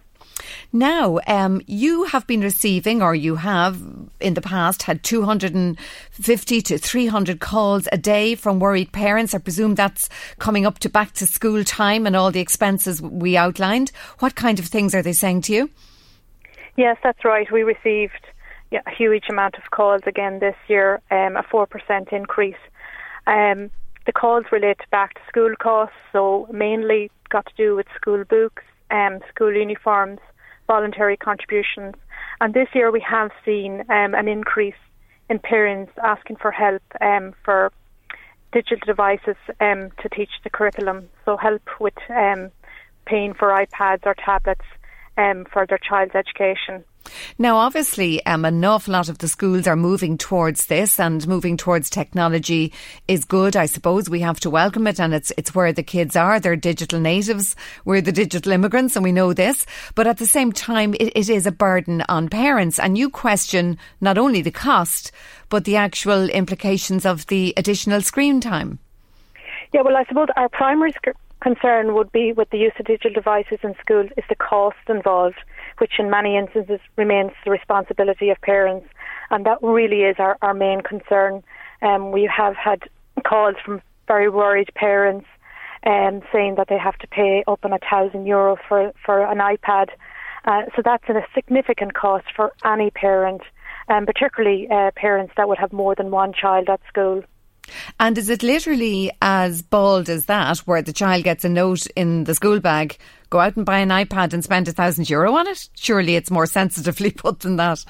[0.73, 3.81] Now, um, you have been receiving, or you have
[4.19, 9.33] in the past had 250 to 300 calls a day from worried parents.
[9.33, 13.37] I presume that's coming up to back to school time and all the expenses we
[13.37, 13.91] outlined.
[14.19, 15.69] What kind of things are they saying to you?
[16.77, 17.51] Yes, that's right.
[17.51, 18.25] We received
[18.71, 22.55] yeah, a huge amount of calls again this year, um, a 4% increase.
[23.27, 23.69] Um,
[24.05, 28.63] the calls relate back to school costs, so mainly got to do with school books,
[28.89, 30.19] um, school uniforms,
[30.75, 31.95] voluntary contributions.
[32.39, 34.81] And this year we have seen um, an increase
[35.29, 37.59] in parents asking for help um, for
[38.53, 41.09] digital devices um, to teach the curriculum.
[41.25, 42.51] So help with um,
[43.05, 44.67] paying for iPads or tablets
[45.17, 46.85] um, for their child's education.
[47.37, 51.57] Now, obviously, um, an awful lot of the schools are moving towards this, and moving
[51.57, 52.73] towards technology
[53.07, 53.55] is good.
[53.55, 56.39] I suppose we have to welcome it, and it's it's where the kids are.
[56.39, 57.55] They're digital natives.
[57.85, 59.65] We're the digital immigrants, and we know this.
[59.95, 63.77] But at the same time, it, it is a burden on parents, and you question
[63.99, 65.11] not only the cost,
[65.49, 68.79] but the actual implications of the additional screen time.
[69.73, 73.13] Yeah, well, I suppose our primary sc- concern would be with the use of digital
[73.13, 75.39] devices in schools is the cost involved,
[75.81, 78.87] which in many instances remains the responsibility of parents.
[79.31, 81.43] And that really is our, our main concern.
[81.81, 82.83] Um, we have had
[83.25, 85.25] calls from very worried parents
[85.83, 89.39] um, saying that they have to pay up on a thousand euro for, for an
[89.39, 89.87] iPad.
[90.45, 93.41] Uh, so that's a significant cost for any parent,
[93.87, 97.23] um, particularly uh, parents that would have more than one child at school.
[97.99, 102.25] And is it literally as bald as that, where the child gets a note in
[102.25, 102.97] the school bag,
[103.31, 105.69] go out and buy an iPad and spend a thousand euro on it?
[105.75, 107.83] Surely it's more sensitively put than that.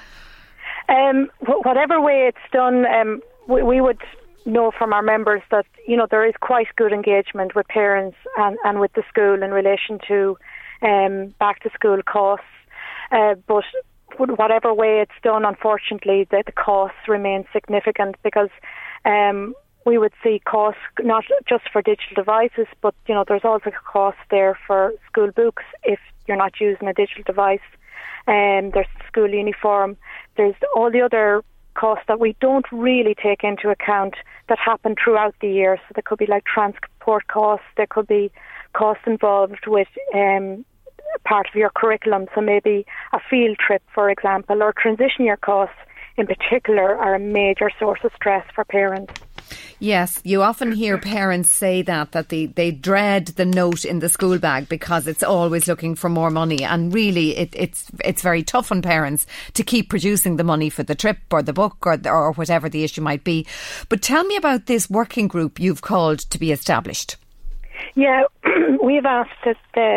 [0.87, 4.01] Um, whatever way it's done, um, we, we, would
[4.45, 8.57] know from our members that you know there is quite good engagement with parents and,
[8.63, 10.37] and with the school in relation to
[10.81, 12.45] um, back to school costs.
[13.11, 13.63] Uh, but
[14.17, 18.49] whatever way it's done, unfortunately, the, the costs remain significant because
[19.05, 19.53] um,
[19.85, 24.21] we would see costs not just for digital devices, but you know there's also costs
[24.29, 27.59] there for school books if you're not using a digital device.
[28.27, 29.97] And um, there's school uniform.
[30.37, 31.43] There's all the other
[31.73, 34.13] costs that we don't really take into account
[34.47, 35.77] that happen throughout the year.
[35.77, 37.65] So there could be like transport costs.
[37.77, 38.31] There could be
[38.73, 40.63] costs involved with um,
[41.23, 42.27] part of your curriculum.
[42.35, 45.75] So maybe a field trip, for example, or transition year costs
[46.17, 49.13] in particular are a major source of stress for parents.
[49.79, 54.09] Yes, you often hear parents say that that they, they dread the note in the
[54.09, 58.43] school bag because it's always looking for more money, and really it, it's it's very
[58.43, 61.99] tough on parents to keep producing the money for the trip or the book or
[62.05, 63.45] or whatever the issue might be.
[63.89, 67.17] But tell me about this working group you've called to be established.
[67.95, 68.23] Yeah,
[68.83, 69.55] we've asked the,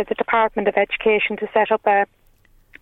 [0.08, 2.06] the Department of Education to set up a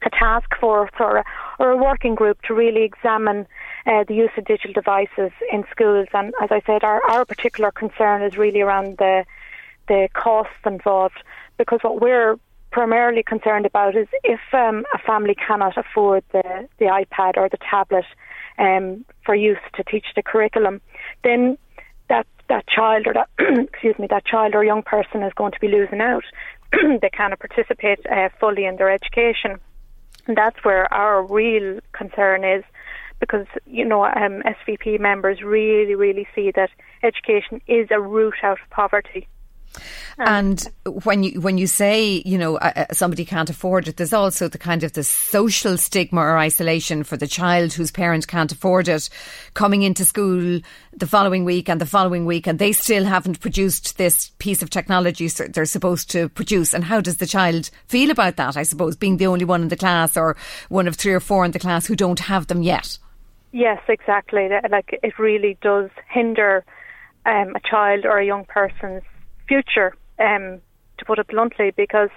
[0.05, 1.25] a task force or a,
[1.59, 3.47] or a working group to really examine
[3.87, 6.09] uh, the use of digital devices in schools.
[6.13, 9.25] And as I said, our, our particular concern is really around the
[9.89, 11.21] the costs involved,
[11.59, 12.39] because what we're
[12.71, 17.59] primarily concerned about is if um, a family cannot afford the, the iPad or the
[17.59, 18.05] tablet
[18.59, 20.81] um, for use to teach the curriculum,
[21.25, 21.59] then
[22.09, 23.29] that that child or that
[23.73, 26.25] excuse me that child or young person is going to be losing out.
[26.73, 29.59] they cannot participate uh, fully in their education.
[30.27, 32.64] And that's where our real concern is
[33.20, 36.70] because, you know, um, SVP members really, really see that
[37.03, 39.29] education is a route out of poverty.
[40.18, 44.12] And when you when you say you know uh, uh, somebody can't afford it, there's
[44.12, 48.53] also the kind of the social stigma or isolation for the child whose parent can't
[48.53, 49.09] afford it,
[49.55, 50.61] coming into school
[50.93, 54.70] the following week and the following week, and they still haven't produced this piece of
[54.70, 56.75] technology they're supposed to produce.
[56.75, 58.57] And how does the child feel about that?
[58.57, 60.37] I suppose being the only one in the class or
[60.68, 62.99] one of three or four in the class who don't have them yet.
[63.53, 64.49] Yes, exactly.
[64.70, 66.64] Like it really does hinder
[67.27, 69.03] um, a child or a young person's
[69.47, 70.61] future, um,
[70.99, 72.11] to put it bluntly, because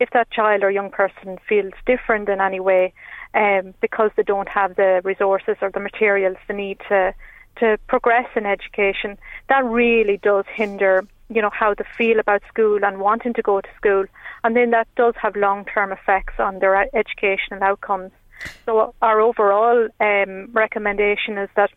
[0.00, 2.92] if that child or young person feels different in any way
[3.34, 7.14] um, because they don't have the resources or the materials they need to
[7.56, 9.18] to progress in education,
[9.50, 13.60] that really does hinder you know how they feel about school and wanting to go
[13.60, 14.04] to school,
[14.44, 18.10] and then that does have long term effects on their educational outcomes.
[18.66, 21.70] So our overall um, recommendation is that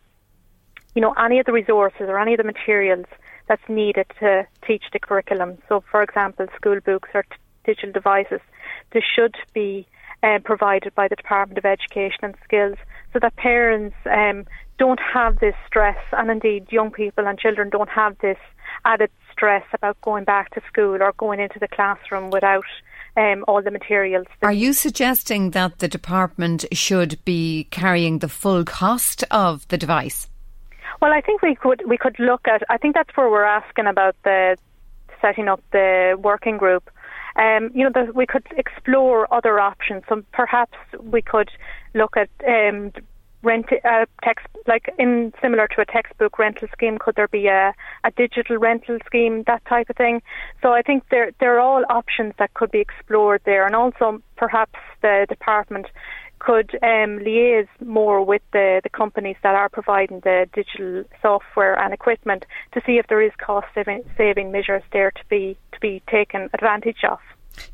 [0.94, 3.06] you know any of the resources or any of the materials
[3.48, 5.58] that's needed to teach the curriculum.
[5.68, 8.40] So, for example, school books or t- digital devices,
[8.92, 9.86] they should be
[10.22, 12.76] uh, provided by the Department of Education and Skills
[13.12, 14.46] so that parents um,
[14.78, 18.38] don't have this stress, and indeed young people and children don't have this
[18.84, 22.64] added stress about going back to school or going into the classroom without
[23.16, 24.26] um, all the materials.
[24.42, 30.28] Are you suggesting that the department should be carrying the full cost of the device?
[31.00, 32.62] Well, I think we could we could look at.
[32.68, 34.56] I think that's where we're asking about the
[35.20, 36.90] setting up the working group.
[37.36, 40.04] Um, you know, the, we could explore other options.
[40.08, 41.50] So perhaps we could
[41.94, 42.92] look at um,
[43.42, 46.98] rent uh, text like in similar to a textbook rental scheme.
[46.98, 47.74] Could there be a,
[48.04, 50.22] a digital rental scheme, that type of thing?
[50.62, 54.22] So I think there there are all options that could be explored there, and also
[54.36, 55.86] perhaps the department
[56.46, 61.92] could um, liaise more with the, the companies that are providing the digital software and
[61.92, 66.00] equipment to see if there is cost saving, saving measures there to be to be
[66.08, 67.18] taken advantage of.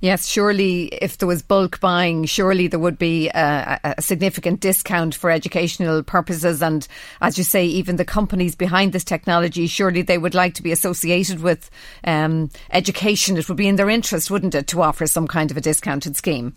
[0.01, 5.15] Yes, surely if there was bulk buying, surely there would be a, a, significant discount
[5.15, 6.63] for educational purposes.
[6.63, 6.87] And
[7.21, 10.73] as you say, even the companies behind this technology, surely they would like to be
[10.73, 11.69] associated with
[12.05, 13.37] um, education.
[13.37, 16.17] It would be in their interest, wouldn't it, to offer some kind of a discounted
[16.17, 16.55] scheme?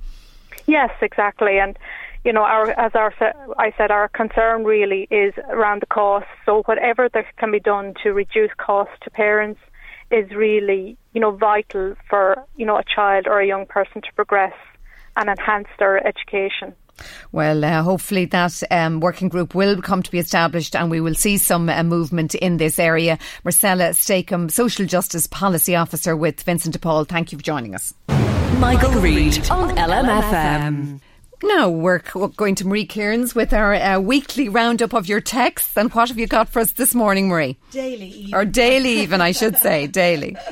[0.68, 1.60] Yes, exactly.
[1.60, 1.78] And
[2.26, 3.14] you know, our as our
[3.58, 6.26] I said, our concern really is around the cost.
[6.46, 9.62] So whatever that can be done to reduce costs to parents
[10.12, 14.08] is really, you know, vital for you know a child or a young person to
[14.16, 14.54] progress
[15.16, 16.74] and enhance their education.
[17.32, 21.14] Well, uh, hopefully that um, working group will come to be established and we will
[21.14, 23.20] see some uh, movement in this area.
[23.44, 27.94] Marcella Stakem, Social Justice Policy Officer with Vincent de Paul, thank you for joining us.
[28.08, 31.02] Michael, Michael Reade on LMFM.
[31.44, 32.00] Now we're
[32.36, 35.76] going to Marie Cairns with our uh, weekly roundup of your texts.
[35.78, 37.58] And what have you got for us this morning, Marie?
[37.72, 38.34] Daily, even.
[38.34, 40.38] or daily, even I should say, daily.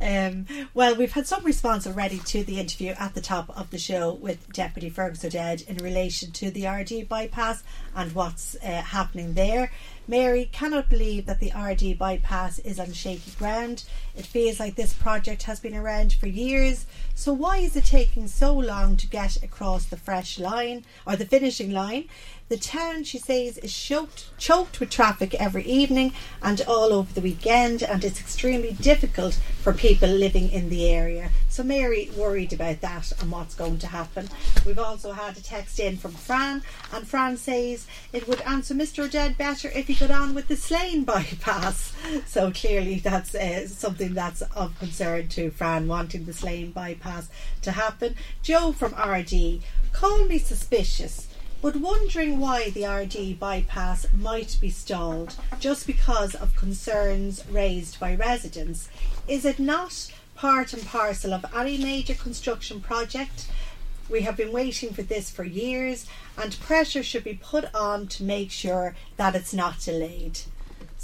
[0.00, 3.78] Um, well, we've had some response already to the interview at the top of the
[3.78, 7.62] show with Deputy Fergus O'Dowd in relation to the Ardee bypass
[7.94, 9.70] and what's uh, happening there.
[10.08, 13.84] Mary cannot believe that the Ardee bypass is on shaky ground.
[14.16, 16.86] It feels like this project has been around for years.
[17.14, 21.26] So why is it taking so long to get across the fresh line or the
[21.26, 22.08] finishing line?
[22.48, 27.20] The town, she says, is choked, choked with traffic every evening and all over the
[27.20, 31.30] weekend, and it's extremely difficult for people living in the area.
[31.48, 34.28] So, Mary worried about that and what's going to happen.
[34.64, 36.62] We've also had a text in from Fran,
[36.92, 39.04] and Fran says it would answer Mr.
[39.04, 41.94] O'Dowd better if he got on with the Slane bypass.
[42.26, 47.28] So, clearly, that's uh, something that's of concern to Fran, wanting the Slane bypass
[47.62, 48.14] to happen.
[48.42, 51.28] Joe from Ardee, call me suspicious
[51.62, 58.14] but wondering why the Ardee bypass might be stalled just because of concerns raised by
[58.14, 58.88] residents.
[59.26, 63.48] Is it not part and parcel of any major construction project?
[64.08, 66.06] We have been waiting for this for years,
[66.38, 70.40] and pressure should be put on to make sure that it's not delayed.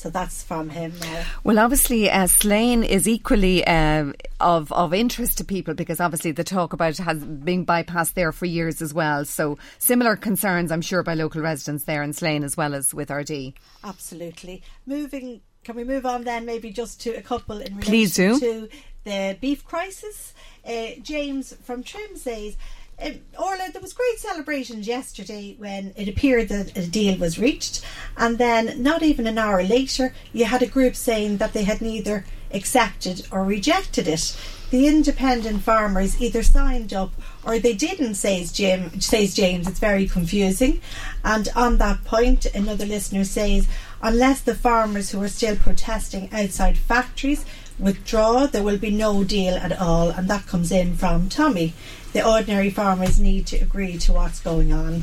[0.02, 1.24] So that's from him now.
[1.44, 6.42] Well, obviously, uh, Slane is equally uh, of of interest to people because obviously the
[6.42, 9.24] talk about it has been bypassed there for years as well.
[9.24, 13.10] So similar concerns, I'm sure, by local residents there in Slane as well as with
[13.10, 13.54] Ardee.
[13.84, 14.64] Absolutely.
[14.86, 16.46] Moving, can we move on then?
[16.46, 18.40] Maybe just to a couple in relation Please do.
[18.40, 18.68] to
[19.04, 20.34] the beef crisis.
[20.66, 22.56] Uh, James from Trim says
[23.38, 27.84] Orla, there was great celebrations yesterday when it appeared that a deal was reached,
[28.16, 31.80] and then not even an hour later, you had a group saying that they had
[31.80, 34.36] neither accepted or rejected it.
[34.70, 37.12] The independent farmers either signed up
[37.44, 39.00] or they didn't, says Jim.
[39.00, 39.68] Says James.
[39.68, 40.80] It's very confusing.
[41.24, 43.68] And on that point, another listener says,
[44.00, 47.44] unless the farmers who are still protesting outside factories
[47.78, 50.08] withdraw, there will be no deal at all.
[50.10, 51.74] And that comes in from Tommy
[52.12, 55.02] the ordinary farmers need to agree to what's going on.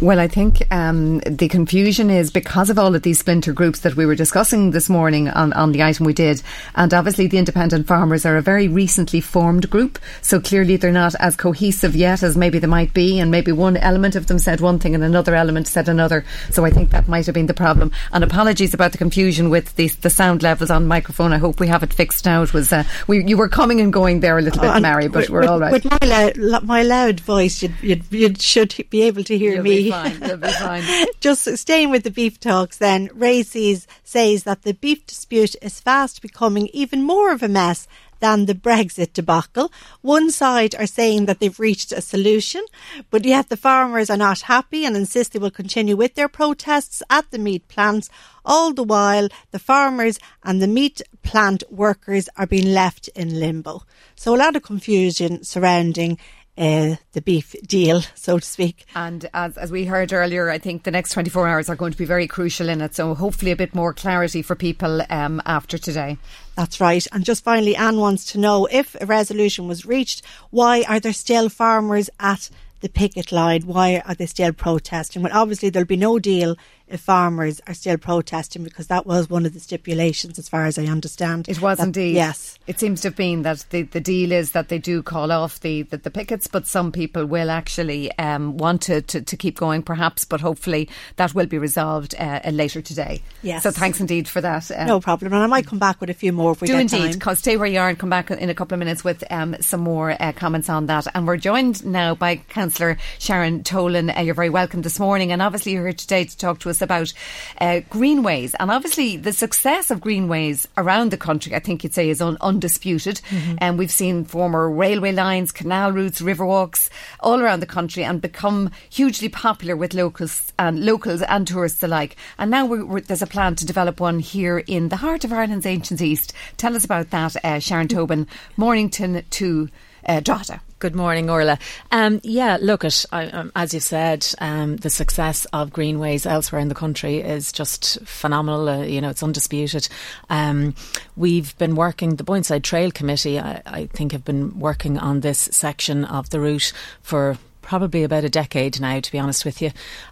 [0.00, 3.96] Well, I think um, the confusion is because of all of these splinter groups that
[3.96, 6.42] we were discussing this morning on, on the item we did.
[6.74, 9.98] And obviously, the independent farmers are a very recently formed group.
[10.22, 13.18] So clearly, they're not as cohesive yet as maybe they might be.
[13.18, 16.24] And maybe one element of them said one thing and another element said another.
[16.50, 17.92] So I think that might have been the problem.
[18.12, 21.32] And apologies about the confusion with the, the sound levels on microphone.
[21.32, 22.42] I hope we have it fixed now.
[22.42, 25.08] It was uh, we, you were coming and going there a little bit, Oh, Mary,
[25.08, 25.72] but with- we're all right.
[25.72, 25.98] With my
[26.36, 29.82] loud, my loud voice, you'd, you'd, you should be able to hear You'll me.
[29.84, 30.22] be fine.
[30.22, 30.82] You'll be fine.
[31.20, 35.80] Just staying with the beef talks, then Ray sees, says that the beef dispute is
[35.80, 37.86] fast becoming even more of a mess
[38.22, 39.72] than the Brexit debacle.
[40.00, 42.64] One side are saying that they've reached a solution,
[43.10, 47.02] but yet the farmers are not happy and insist they will continue with their protests
[47.10, 48.08] at the meat plants.
[48.44, 53.82] All the while, the farmers and the meat plant workers are being left in limbo.
[54.14, 56.18] So a lot of confusion surrounding
[56.56, 58.86] uh, the beef deal, so to speak.
[58.94, 61.98] And as, as we heard earlier, I think the next 24 hours are going to
[61.98, 62.94] be very crucial in it.
[62.94, 66.18] So hopefully a bit more clarity for people um, after today.
[66.56, 67.06] That's right.
[67.12, 71.12] And just finally, Anne wants to know if a resolution was reached, why are there
[71.12, 72.50] still farmers at
[72.80, 73.62] the picket line?
[73.62, 75.22] Why are they still protesting?
[75.22, 76.56] Well, obviously, there'll be no deal
[76.92, 80.78] if farmers are still protesting because that was one of the stipulations, as far as
[80.78, 81.48] I understand.
[81.48, 82.14] It was That- indeed.
[82.14, 82.58] Yes.
[82.66, 85.60] It seems to have been that the, the deal is that they do call off
[85.60, 89.56] the, the, the pickets, but some people will actually um, want to, to, to keep
[89.58, 93.22] going, perhaps, but hopefully that will be resolved uh, uh, later today.
[93.42, 93.62] Yes.
[93.62, 94.70] So thanks indeed for that.
[94.70, 95.32] Uh, No problem.
[95.32, 97.20] And I might come back with a few more if we do indeed.
[97.20, 97.34] time.
[97.36, 99.80] Stay where you are and come back in a couple of minutes with um, some
[99.80, 101.06] more uh, comments on that.
[101.14, 104.16] And we're joined now by Councillor Sharon Tolan.
[104.16, 105.32] Uh, you're very welcome this morning.
[105.32, 107.12] And obviously, you're here today to talk to us about
[107.60, 108.54] uh, greenways.
[108.54, 112.38] And obviously, the success of greenways around the country, I think you'd say, is un-
[112.40, 113.20] undisputed.
[113.30, 113.56] Mm-hmm.
[113.58, 118.20] And we've seen former railway lines, canal routes, river walks all around the country and
[118.20, 122.16] become hugely popular with locals and locals and tourists alike.
[122.38, 125.32] And now we're, we're, there's a plan to develop one here in the heart of
[125.32, 126.32] Ireland's ancient east.
[126.56, 128.26] Tell us about that, uh, Sharon Tolan,
[128.56, 129.68] Mornington to
[130.06, 130.60] uh, Drogheda.
[130.78, 131.58] Good morning, Orla.
[131.92, 136.66] Um, yeah, look at um, as you said, um, the success of greenways elsewhere in
[136.66, 138.68] the country is just phenomenal.
[138.68, 139.88] Uh, you know, it's undisputed.
[140.28, 140.74] Um,
[141.16, 142.16] we've been working.
[142.16, 146.40] The Boyneside Trail Committee, I, I think, have been working on this section of the
[146.40, 149.70] route for probably about a decade now, to be honest with you.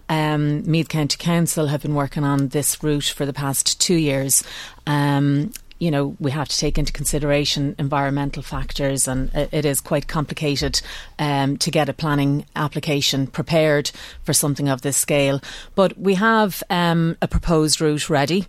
[0.09, 4.43] Um, Meath County Council have been working on this route for the past two years.
[4.87, 10.07] Um, you know, we have to take into consideration environmental factors, and it, is quite
[10.07, 10.81] complicated
[11.19, 13.91] um, to get a planning application prepared
[14.23, 15.41] for something of this scale.
[15.75, 18.47] But we have um, a proposed route ready.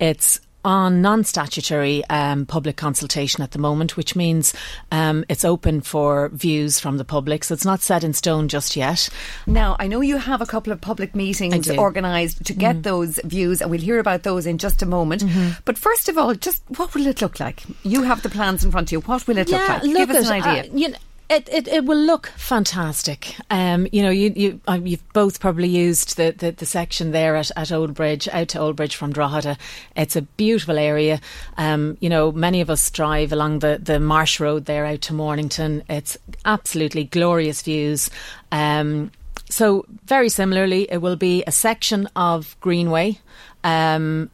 [0.00, 4.54] It's on non statutory um, public consultation at the moment, which means
[4.90, 7.44] um, it's open for views from the public.
[7.44, 9.08] So it's not set in stone just yet.
[9.46, 12.82] Now, I know you have a couple of public meetings organised to get mm.
[12.82, 15.22] those views, and we'll hear about those in just a moment.
[15.22, 15.60] Mm-hmm.
[15.64, 17.62] But first of all, just what will it look like?
[17.82, 19.00] You have the plans in front of you.
[19.00, 19.82] What will it yeah, look like?
[19.82, 20.72] Look Give us an idea.
[20.72, 20.98] Uh, you know,
[21.32, 23.36] it, it, it will look fantastic.
[23.50, 27.36] Um, you know, you, you, uh, you've both probably used the, the, the, section there
[27.36, 29.56] at, at Old Bridge, out to Old Bridge from Drogheda.
[29.96, 31.20] It's a beautiful area.
[31.56, 35.14] Um, you know, many of us drive along the, the Marsh Road there out to
[35.14, 35.82] Mornington.
[35.88, 38.10] It's absolutely glorious views.
[38.50, 39.10] Um,
[39.48, 43.18] so, very similarly, it will be a section of Greenway.
[43.64, 44.30] Um,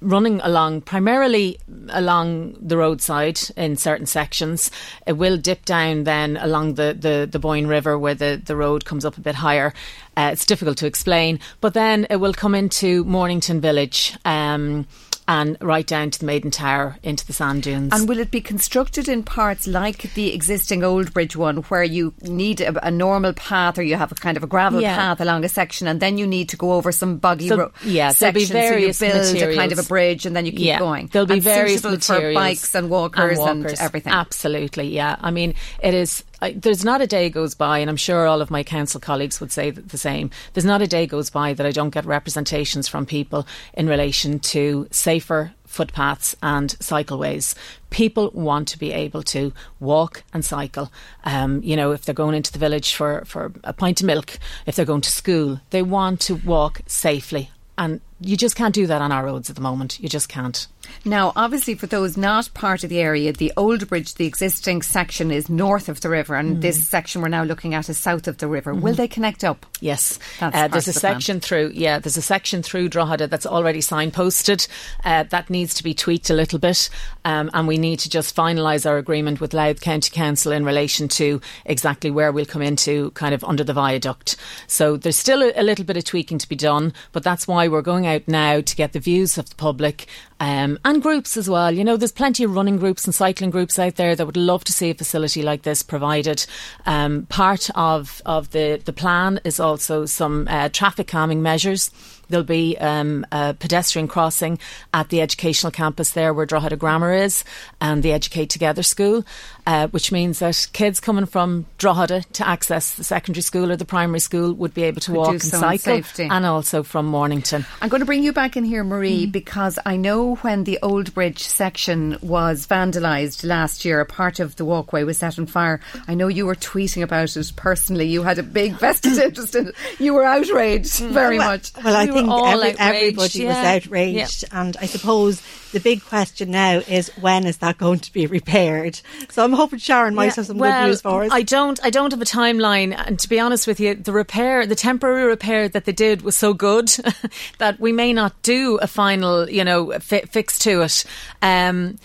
[0.00, 4.70] running along primarily along the roadside in certain sections.
[5.06, 8.84] It will dip down then along the, the, the Boyne River where the, the road
[8.84, 9.72] comes up a bit higher.
[10.16, 14.16] Uh, it's difficult to explain, but then it will come into Mornington Village.
[14.24, 14.86] Um,
[15.28, 17.92] and right down to the Maiden Tower into the sand dunes.
[17.92, 22.14] And will it be constructed in parts like the existing Old Bridge one, where you
[22.22, 24.94] need a, a normal path or you have a kind of a gravel yeah.
[24.94, 27.72] path along a section, and then you need to go over some boggy so, ro-
[27.84, 29.54] yeah, sections, there'll be various so you build materials.
[29.54, 31.08] a kind of a bridge, and then you keep yeah, going.
[31.08, 34.12] There'll be and various materials for bikes and walkers, and walkers and everything.
[34.12, 35.16] Absolutely, yeah.
[35.20, 38.42] I mean, it is I, there's not a day goes by, and I'm sure all
[38.42, 40.30] of my council colleagues would say the same.
[40.52, 44.38] There's not a day goes by that I don't get representations from people in relation
[44.40, 47.54] to safer footpaths and cycleways.
[47.90, 50.92] People want to be able to walk and cycle.
[51.24, 54.38] Um, you know, if they're going into the village for, for a pint of milk,
[54.66, 57.50] if they're going to school, they want to walk safely.
[57.78, 60.00] And you just can't do that on our roads at the moment.
[60.00, 60.66] You just can't.
[61.04, 65.30] Now, obviously, for those not part of the area, the old bridge, the existing section
[65.30, 66.60] is north of the river, and mm.
[66.60, 68.74] this section we're now looking at is south of the river.
[68.74, 68.80] Mm.
[68.80, 69.66] Will they connect up?
[69.80, 71.40] Yes, uh, there's a the section plan.
[71.40, 71.72] through.
[71.74, 74.68] Yeah, there's a section through Drogheda that's already signposted.
[75.04, 76.88] Uh, that needs to be tweaked a little bit,
[77.24, 81.08] um, and we need to just finalise our agreement with Louth County Council in relation
[81.08, 84.36] to exactly where we'll come into, kind of under the viaduct.
[84.66, 87.68] So there's still a, a little bit of tweaking to be done, but that's why
[87.68, 90.06] we're going out now to get the views of the public
[90.40, 91.72] um, and groups as well.
[91.72, 94.64] You know, there's plenty of running groups and cycling groups out there that would love
[94.64, 96.46] to see a facility like this provided.
[96.86, 101.90] Um, part of, of the, the plan is also some uh, traffic calming measures.
[102.28, 104.58] There'll be um, a pedestrian crossing
[104.92, 107.44] at the educational campus there where Drogheda Grammar is
[107.80, 109.24] and the Educate Together school,
[109.66, 113.84] uh, which means that kids coming from Drogheda to access the secondary school or the
[113.84, 117.64] primary school would be able to Could walk and cycle and also from Mornington.
[117.80, 119.32] I'm going to bring you back in here, Marie, mm.
[119.32, 124.56] because I know when the Old Bridge section was vandalised last year, a part of
[124.56, 125.80] the walkway was set on fire.
[126.08, 128.06] I know you were tweeting about it personally.
[128.06, 129.74] You had a big vested interest in it.
[129.98, 131.10] You were outraged mm.
[131.10, 131.72] very well, much.
[131.82, 133.48] Well, I think every, everybody yeah.
[133.48, 134.44] was outraged.
[134.44, 134.60] Yeah.
[134.60, 135.42] And I suppose
[135.72, 139.00] the big question now is when is that going to be repaired?
[139.30, 141.30] So I'm hoping Sharon might yeah, have some well, good news for us.
[141.32, 141.78] I don't.
[141.84, 145.24] I don't have a timeline, and to be honest with you, the repair, the temporary
[145.24, 146.88] repair that they did was so good
[147.58, 151.04] that we may not do a final, you know, fi- fix to it.
[151.42, 151.98] Um,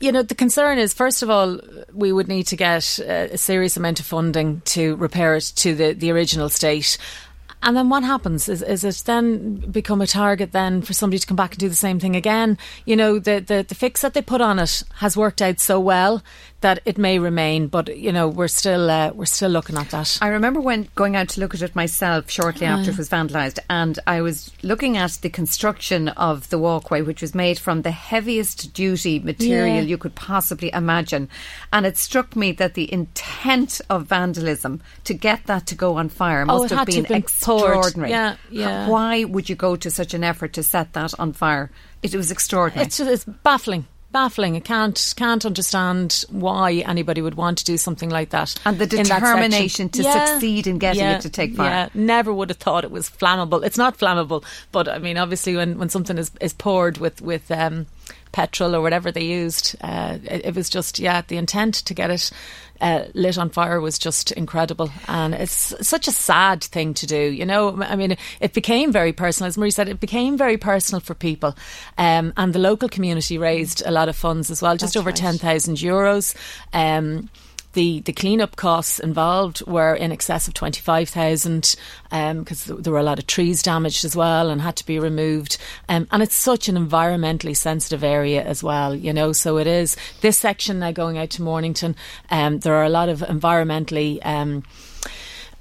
[0.00, 1.60] you know, the concern is, first of all,
[1.92, 5.92] we would need to get a serious amount of funding to repair it to the,
[5.92, 6.96] the original state.
[7.62, 8.48] And then what happens?
[8.48, 11.68] Is, is it then become a target then for somebody to come back and do
[11.68, 12.56] the same thing again?
[12.86, 15.78] You know, the, the, the fix that they put on it has worked out so
[15.78, 16.22] well
[16.60, 20.18] that it may remain, but you know we're still uh, we're still looking at that.
[20.20, 22.76] I remember when going out to look at it myself shortly uh.
[22.76, 27.22] after it was vandalised, and I was looking at the construction of the walkway, which
[27.22, 29.82] was made from the heaviest duty material yeah.
[29.82, 31.28] you could possibly imagine,
[31.72, 36.08] and it struck me that the intent of vandalism to get that to go on
[36.08, 37.16] fire oh, must oh, have been, been
[37.56, 38.10] extraordinary.
[38.10, 38.88] Yeah, yeah.
[38.88, 41.70] Why would you go to such an effort to set that on fire?
[42.02, 42.86] It was extraordinary.
[42.86, 44.56] It's, it's baffling baffling.
[44.56, 48.54] I can't can't understand why anybody would want to do something like that.
[48.64, 51.70] And the determination to yeah, succeed in getting yeah, it to take fire.
[51.70, 53.64] Yeah, never would have thought it was flammable.
[53.64, 57.50] It's not flammable, but I mean, obviously, when, when something is, is poured with with
[57.50, 57.86] um,
[58.32, 62.10] petrol or whatever they used, uh, it, it was just yeah, the intent to get
[62.10, 62.30] it
[62.80, 64.90] uh, lit on fire was just incredible.
[65.06, 67.82] And it's such a sad thing to do, you know.
[67.82, 69.48] I mean, it became very personal.
[69.48, 71.56] As Marie said, it became very personal for people.
[71.98, 75.10] Um, and the local community raised a lot of funds as well, just That's over
[75.10, 75.16] right.
[75.16, 76.34] 10,000 euros.
[76.72, 77.28] Um,
[77.72, 82.92] the the cleanup costs involved were in excess of twenty five thousand because um, there
[82.92, 85.58] were a lot of trees damaged as well and had to be removed.
[85.88, 89.32] Um, and it's such an environmentally sensitive area as well, you know.
[89.32, 91.94] So it is this section now going out to Mornington.
[92.30, 94.18] Um, there are a lot of environmentally.
[94.24, 94.64] Um,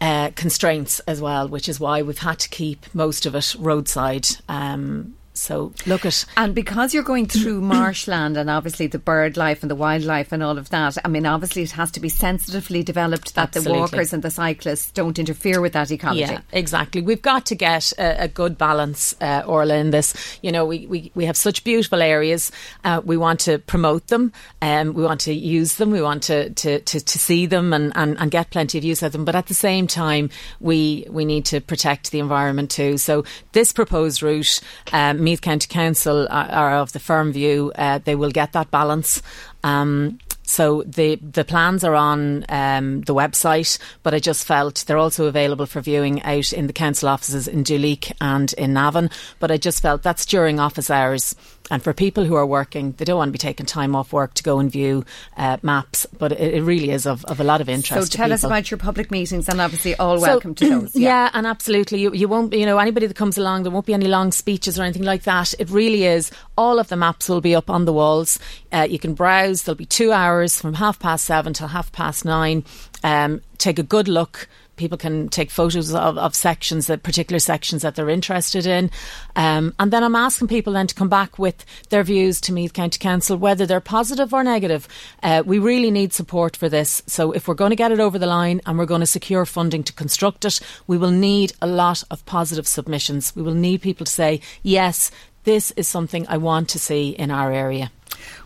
[0.01, 4.25] uh, constraints as well, which is why we've had to keep most of it roadside.
[4.47, 9.63] Um, So look at and because you're going through marshland and obviously the bird life
[9.63, 10.97] and the wildlife and all of that.
[11.03, 13.73] I mean, obviously it has to be sensitively developed that Absolutely.
[13.73, 16.21] the walkers and the cyclists don't interfere with that ecology.
[16.21, 17.01] Yeah, exactly.
[17.01, 20.13] We've got to get a, a good balance, uh, Orla, in this.
[20.41, 22.51] You know, we, we, we have such beautiful areas.
[22.83, 24.33] Uh, we want to promote them.
[24.61, 25.91] Um, we want to use them.
[25.91, 29.01] We want to, to, to, to see them and, and, and get plenty of use
[29.03, 29.25] of them.
[29.25, 32.97] But at the same time, we we need to protect the environment too.
[32.97, 34.59] So this proposed route,
[34.91, 38.71] um, Meath County Council are, are of the firm view uh, they will get that
[38.71, 39.21] balance.
[39.63, 44.97] Um, so the the plans are on um, the website, but I just felt they're
[44.97, 49.11] also available for viewing out in the council offices in Duleek and in Navan.
[49.37, 51.35] But I just felt that's during office hours.
[51.69, 54.33] And for people who are working, they don't want to be taking time off work
[54.35, 55.05] to go and view
[55.37, 56.05] uh, maps.
[56.17, 58.11] But it, it, really is of, of a lot of interest.
[58.11, 60.95] So tell us about your public meetings, and obviously all so, welcome to those.
[60.99, 61.25] Yeah.
[61.25, 62.53] yeah, and absolutely, you, you won't.
[62.53, 65.23] You know, anybody that comes along, there won't be any long speeches or anything like
[65.23, 65.53] that.
[65.59, 66.31] It really is.
[66.57, 68.39] All of the maps will be up on the walls.
[68.71, 69.63] Uh, you can browse.
[69.63, 72.63] There'll be two hours from half past seven till half past nine.
[73.03, 74.47] Um, take a good look
[74.79, 78.89] people can take photos of, of sections, that particular sections that they're interested in.
[79.35, 82.73] Um, and then I'm asking people then to come back with their views to Meath
[82.73, 84.87] County Council, whether they're positive or negative.
[85.21, 87.03] Uh, we really need support for this.
[87.05, 89.45] So if we're going to get it over the line and we're going to secure
[89.45, 93.35] funding to construct it, we will need a lot of positive submissions.
[93.35, 95.11] We will need people to say, yes,
[95.43, 97.91] this is something I want to see in our area.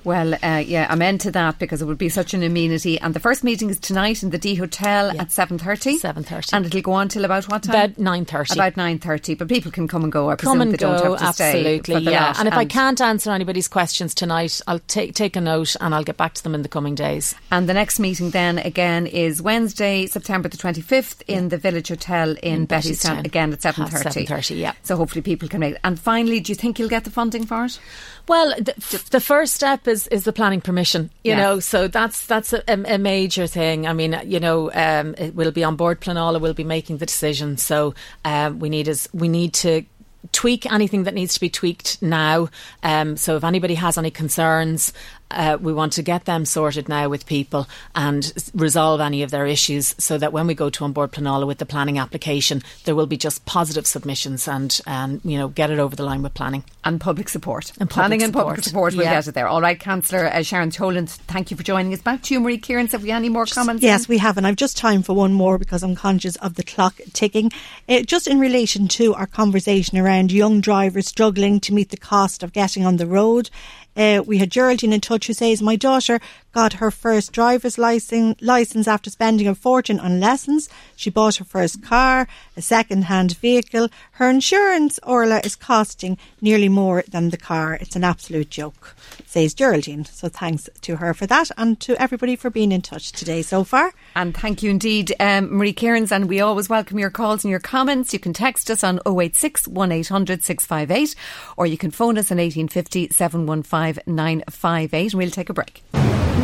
[0.03, 2.99] Well, uh, yeah, I'm into that because it would be such an amenity.
[2.99, 5.22] And the first meeting is tonight in the D Hotel yeah.
[5.22, 5.97] at seven thirty.
[5.97, 7.76] Seven thirty, and it'll go on till about what time?
[7.76, 8.53] About nine thirty.
[8.53, 9.36] About nine thirty.
[9.36, 10.30] But people can come and go.
[10.30, 10.97] I come and they go.
[10.97, 12.30] Don't have to absolutely, yeah.
[12.30, 15.95] And, and if I can't answer anybody's questions tonight, I'll take take a note and
[15.95, 17.36] I'll get back to them in the coming days.
[17.51, 21.88] And the next meeting then again is Wednesday, September the twenty fifth, in the Village
[21.88, 23.26] Hotel in, in Bettystown.
[23.26, 24.09] Again at seven thirty.
[24.11, 24.55] Seven thirty.
[24.55, 24.74] Yeah.
[24.84, 25.76] So hopefully people can make.
[25.76, 25.82] It.
[25.84, 27.80] And finally, do you think you'll get the funding for it?
[28.28, 31.38] Well, the, the, first step is, is the planning permission, you yes.
[31.38, 33.86] know, so that's that's a, a, major thing.
[33.86, 37.05] I mean, you know, um, it will be An Bord Pleanála, will be making the
[37.05, 37.57] decision.
[37.57, 39.84] So um, we need is we need to
[40.32, 42.49] tweak anything that needs to be tweaked now.
[42.82, 44.93] Um, so if anybody has any concerns,
[45.32, 49.45] uh, we want to get them sorted now with people and resolve any of their
[49.45, 52.95] issues so that when we go to An Bord Pleanála with the planning application, there
[52.95, 56.34] will be just positive submissions and, and you know, get it over the line with
[56.34, 56.63] planning.
[56.86, 57.71] And public support.
[57.80, 59.15] And planning public and public support, we'll yeah.
[59.15, 59.47] get it there.
[59.47, 62.01] All right, Councillor uh, Sharon Tolan, thank you for joining us.
[62.01, 62.88] Back to you, Marie Kieran.
[62.88, 63.84] Have we any more just, comments?
[63.84, 66.63] Yes, we have, and I've just time for one more because I'm conscious of the
[66.63, 67.51] clock ticking.
[67.88, 72.43] Uh, just in relation to our conversation around young drivers struggling to meet the cost
[72.43, 73.49] of getting on the road.
[73.95, 76.19] Uh, we had Geraldine in touch who says, My daughter
[76.53, 80.69] got her first driver's license, license after spending a fortune on lessons.
[80.95, 83.89] She bought her first car, a second hand vehicle.
[84.13, 87.73] Her insurance, Orla, is costing nearly more than the car.
[87.81, 88.95] It's an absolute joke,
[89.25, 90.05] says Geraldine.
[90.05, 93.63] So thanks to her for that and to everybody for being in touch today so
[93.63, 93.93] far.
[94.15, 96.11] And thank you indeed, um, Marie Cairns.
[96.11, 98.13] And we always welcome your calls and your comments.
[98.13, 101.15] You can text us on 086 1800 658
[101.57, 105.83] or you can phone us on 1850 715 958 and we'll take a break.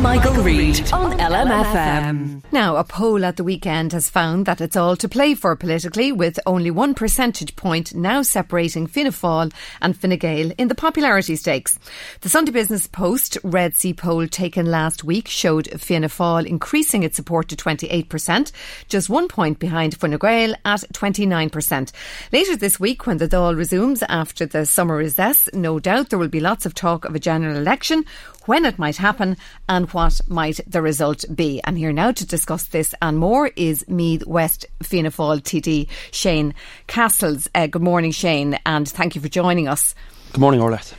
[0.02, 2.42] Michael, Reade on LMFM.
[2.52, 6.10] Now, a poll at the weekend has found that it's all to play for politically,
[6.10, 11.36] with only one percentage point now separating Fianna Fáil and Fine Gael in the popularity
[11.36, 11.78] stakes.
[12.22, 17.16] The Sunday Business Post Red C poll taken last week showed Fianna Fáil increasing its
[17.16, 18.52] support to 28%,
[18.88, 21.92] just one point behind Fine Gael at 29%.
[22.32, 26.28] Later this week, when the Dáil resumes after the summer recess, no doubt there will
[26.28, 28.06] be lots of talk of a general election
[28.46, 29.36] when it might happen
[29.68, 31.60] and what might the result be.
[31.64, 36.54] And here now to discuss this and more is Meath West Fianna Fáil TD Shane
[36.88, 37.48] Cassells.
[37.54, 39.94] Uh, good morning, Shane, and thank you for joining us.
[40.32, 40.94] Good morning, Orlette.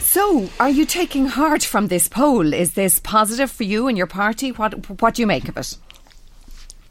[0.00, 2.52] So, are you taking heart from this poll?
[2.52, 4.52] Is this positive for you and your party?
[4.52, 5.76] What What do you make of it?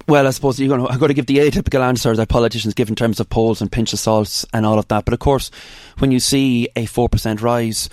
[0.07, 2.73] Well, I suppose you're going to, I've got to give the atypical answer that politicians
[2.73, 5.05] give in terms of polls and pinch of salts and all of that.
[5.05, 5.51] But of course,
[5.99, 7.89] when you see a 4% rise,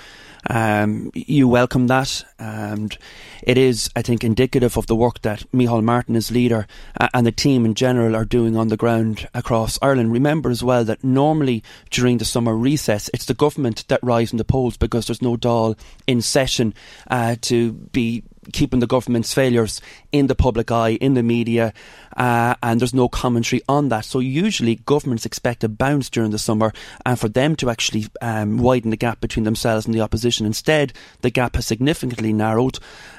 [0.48, 2.96] um, you welcome that, and
[3.42, 6.66] it is, I think, indicative of the work that Micheál Martin, as leader,
[6.98, 10.12] uh, and the team in general are doing on the ground across Ireland.
[10.12, 14.38] Remember as well that normally during the summer recess, it's the government that rise in
[14.38, 16.74] the polls because there's no Dáil in session
[17.10, 19.80] uh, to be keeping the government's failures
[20.12, 21.72] in the public eye, in the media,
[22.18, 24.04] uh, and there's no commentary on that.
[24.04, 26.72] So usually governments expect a bounce during the summer
[27.06, 30.44] and for them to actually um, widen the gap between themselves and the opposition.
[30.44, 30.92] Instead,
[31.22, 32.78] the gap has significantly narrowed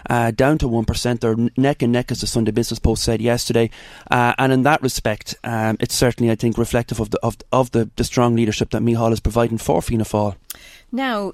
[0.09, 1.19] uh, down to 1%.
[1.19, 3.69] They're neck and neck, as the Sunday Business Post said yesterday.
[4.11, 7.71] Uh, and in that respect, um, it's certainly, I think, reflective of the, of, of
[7.71, 10.35] the, the strong leadership that Micheál is providing for Fianna Fáil.
[10.91, 11.33] Now,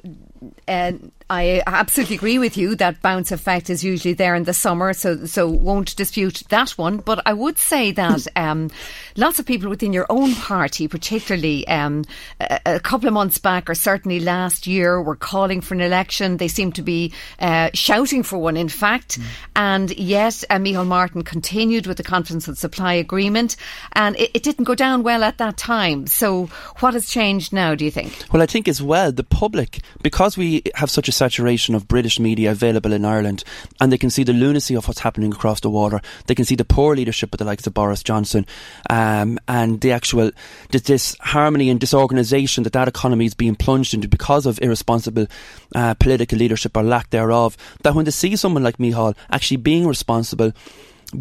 [0.68, 0.92] uh,
[1.30, 5.26] I absolutely agree with you that bounce effect is usually there in the summer, so
[5.26, 6.98] so won't dispute that one.
[6.98, 8.70] But I would say that um,
[9.16, 12.04] lots of people within your own party, particularly um,
[12.40, 16.38] a, a, couple of months back, or certainly last year, were calling for an election.
[16.38, 19.20] They seem to be uh, shouting for one, in fact.
[19.20, 19.26] Mm.
[19.56, 23.56] And yet, uh, Micheál Martin continued with the confidence and supply agreement,
[23.94, 26.08] and it, it didn't go down well at that time.
[26.08, 26.46] So,
[26.80, 27.76] what has changed now?
[27.76, 28.26] Do you think?
[28.32, 32.20] Well, I think as well the public, because we have such a saturation of British
[32.20, 33.44] media available in Ireland,
[33.80, 36.02] and they can see the lunacy of what's happening across the water.
[36.28, 38.46] They can see the poor leadership of the likes of Boris Johnson,
[38.90, 40.32] um, and the actual
[40.70, 45.28] this harmony and disorganisation that that economy is being plunged into because of irresponsible
[45.76, 47.58] uh, political leadership or lack thereof.
[47.84, 50.54] That when they see someone like Micheál actually being responsible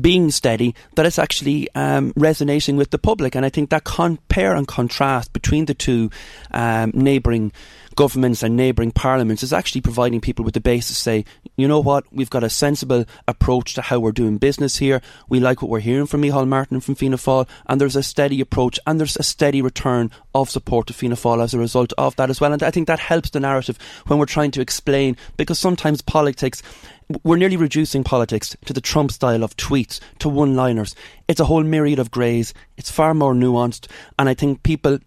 [0.01, 3.35] being steady, that it's actually um, resonating with the public.
[3.35, 6.11] And I think that compare and contrast between the two
[6.51, 7.53] um, neighbouring
[7.97, 11.25] governments and neighbouring parliaments is actually providing people with the basis to say,
[11.57, 15.01] you know what, we've got a sensible approach to how we're doing business here.
[15.29, 18.03] We like what we're hearing from Micheál Martin and from Fianna Fáil, and there's a
[18.03, 21.93] steady approach and there's a steady return of support to Fianna Fáil as a result
[21.99, 22.53] of that as well.
[22.53, 26.63] And I think that helps the narrative when we're trying to explain, because sometimes politics
[27.23, 30.95] we're nearly reducing politics to the Trump style of tweets, to one liners.
[31.29, 32.55] It's a whole myriad of greys.
[32.77, 33.89] It's far more nuanced.
[34.19, 34.99] And I think people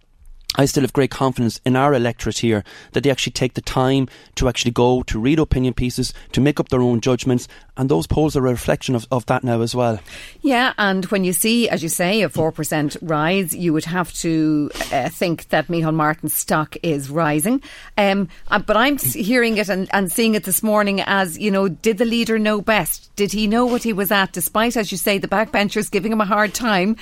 [0.56, 4.08] I still have great confidence in our electorate here that they actually take the time
[4.36, 8.08] to actually go to read opinion pieces, to make up their own judgments, and those
[8.08, 10.00] polls are a reflection of, of that now as well.
[10.42, 14.72] Yeah, and when you see, as you say, a 4% rise, you would have to
[14.92, 17.62] uh, think that Micheál Martin's stock is rising.
[17.98, 21.68] Um, uh, but I'm hearing it and, and seeing it this morning as, you know,
[21.68, 23.16] did the leader know best?
[23.16, 26.22] Did he know what he was at, despite, as you say, the backbenchers giving him
[26.22, 26.96] a hard time?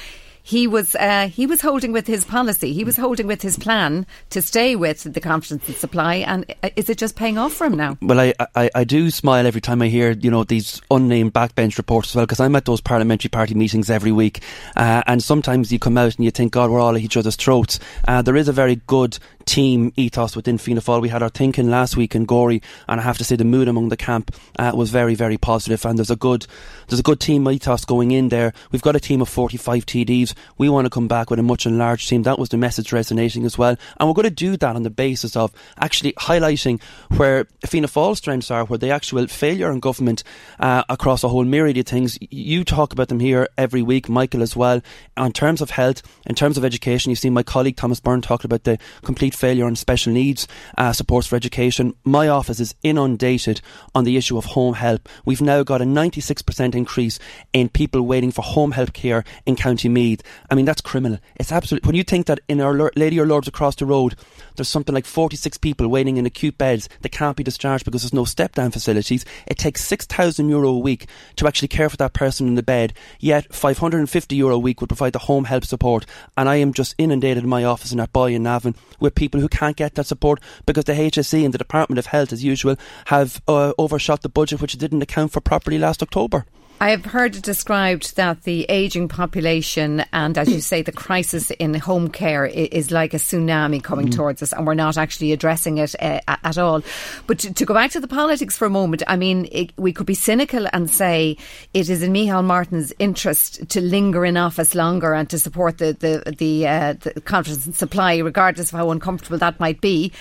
[0.46, 2.72] He was uh, he was holding with his policy.
[2.72, 6.18] He was holding with his plan to stay with the confidence and supply.
[6.18, 7.98] And uh, is it just paying off for him now?
[8.00, 11.80] Well, I, I, I do smile every time I hear you know these unnamed backbench
[11.80, 14.44] reports as well because I'm at those parliamentary party meetings every week,
[14.76, 17.36] uh, and sometimes you come out and you think, God, we're all at each other's
[17.36, 17.80] throats.
[18.08, 21.02] Uh, there is a very good team ethos within Fianna Fáil.
[21.02, 23.68] We had our thinking last week in Gorey, and I have to say the mood
[23.68, 25.86] among the camp uh, was very, very positive.
[25.86, 26.48] And there's a good,
[26.88, 28.54] there's a good team ethos going in there.
[28.72, 30.34] We've got a team of 45 TDs.
[30.58, 32.24] We want to come back with a much enlarged team.
[32.24, 34.90] That was the message resonating as well, and we're going to do that on the
[34.90, 36.82] basis of actually highlighting
[37.18, 40.24] where Fianna Fáil's strengths are, where the actual failure in government
[40.60, 42.18] uh, across a whole myriad of things.
[42.22, 44.82] You talk about them here every week, Michael as well.
[45.18, 48.44] In terms of health, in terms of education, you've seen my colleague Thomas Byrne talk
[48.44, 51.94] about the complete failure on special needs uh, supports for education.
[52.04, 53.62] My office is inundated
[53.94, 55.08] on the issue of home help.
[55.26, 57.20] We've now got a 96% increase
[57.54, 60.24] in people waiting for home help care in County Meath.
[60.50, 61.20] I mean, that's criminal.
[61.36, 61.88] It's absolutely.
[61.88, 64.16] When you think that in our Lady of Lourdes across the road,
[64.56, 68.14] there's something like 46 people waiting in acute beds that can't be discharged because there's
[68.14, 69.26] no step down facilities.
[69.48, 72.94] It takes 6,000 euro a week to actually care for that person in the bed,
[73.20, 76.06] yet 550 euro a week would provide the home help support.
[76.38, 79.48] And I am just inundated in my office in Athboy and Navan with people who
[79.48, 82.76] can't get that support because the HSE and the Department of Health, as usual,
[83.06, 86.46] have uh, overshot the budget, which didn't account for properly last October.
[86.82, 91.50] I have heard it described that the ageing population and, as you say, the crisis
[91.52, 94.16] in home care is like a tsunami coming mm.
[94.16, 96.84] towards us, and we're not actually addressing it uh, at all.
[97.28, 99.94] But to, to, go back to the politics for a moment, I mean, it, we
[99.94, 101.38] could be cynical and say
[101.74, 105.94] it is in Micheál Martin's interest to linger in office longer and to support the
[105.94, 110.12] the the, uh, the confidence and supply, regardless of how uncomfortable that might be,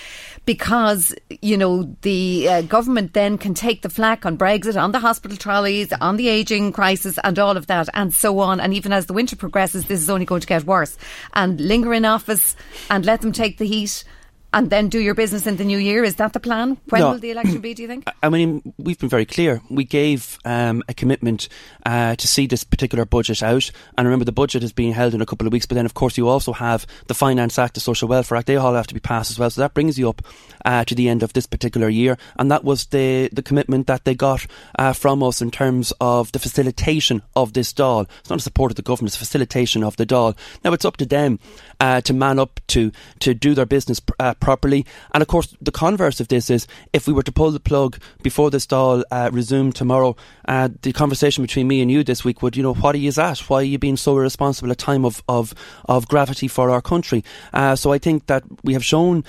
[0.45, 4.99] because you know the uh, government then can take the flak on Brexit, on the
[4.99, 8.59] hospital trolleys, on the ageing crisis and all of that and so on.
[8.59, 10.97] And even as the winter progresses, this is only going to get worse.
[11.33, 12.55] And linger in office
[12.89, 14.03] and let them take the heat
[14.55, 16.05] and then do your business in the new year.
[16.05, 16.77] Is that the plan?
[16.87, 18.05] When no, will the election be, do you think?
[18.23, 19.61] I mean, we've been very clear.
[19.69, 21.49] We gave um, a commitment
[21.85, 23.69] uh, to see this particular budget out.
[23.97, 25.65] And remember, the budget is being held in a couple of weeks.
[25.65, 28.47] But then, of course, you also have the Finance Act, the Social Welfare Act.
[28.47, 29.49] They all have to be passed as well.
[29.49, 30.21] So that brings you up
[30.63, 32.17] uh, to the end of this particular year.
[32.37, 34.47] And that was the, the commitment that they got
[34.79, 38.07] uh, from us in terms of the facilitation of this Dáil.
[38.21, 40.37] It's not a support of the government, it's facilitation of the Dáil.
[40.63, 41.39] Now, it's up to them
[41.81, 44.85] uh, to man up to, to do their business uh, properly.
[45.11, 47.97] And of course, the converse of this is if we were to pull the plug
[48.21, 50.15] before this all uh, resumed tomorrow,
[50.47, 53.11] uh, the conversation between me and you this week would, you know, what are you
[53.17, 53.39] at?
[53.49, 57.23] Why are you being so irresponsible at time of, of, of gravity for our country?
[57.53, 59.23] Uh, so I think that we have shown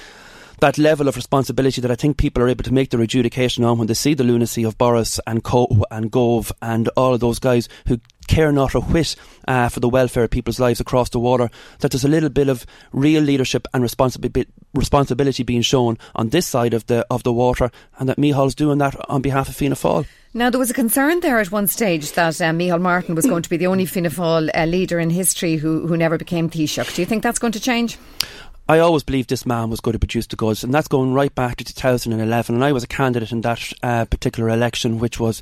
[0.60, 3.78] that level of responsibility that I think people are able to make their adjudication on
[3.78, 7.38] when they see the lunacy of Boris and Co and Gove and all of those
[7.38, 9.16] guys who care not a whit
[9.48, 11.50] uh, for the welfare of people's lives across the water,
[11.80, 16.46] that there's a little bit of real leadership and responsibi- responsibility being shown on this
[16.46, 19.74] side of the of the water, and that Micheál's doing that on behalf of Fianna
[19.74, 20.06] Fáil.
[20.34, 23.42] Now, there was a concern there at one stage that uh, Micheál Martin was going
[23.42, 26.94] to be the only Fianna Fáil uh, leader in history who, who never became Taoiseach.
[26.94, 27.96] Do you think that's going to change?
[28.68, 31.32] I always believed this man was going to produce the goods, and that's going right
[31.32, 32.52] back to 2011.
[32.52, 35.40] And I was a candidate in that uh, particular election, which was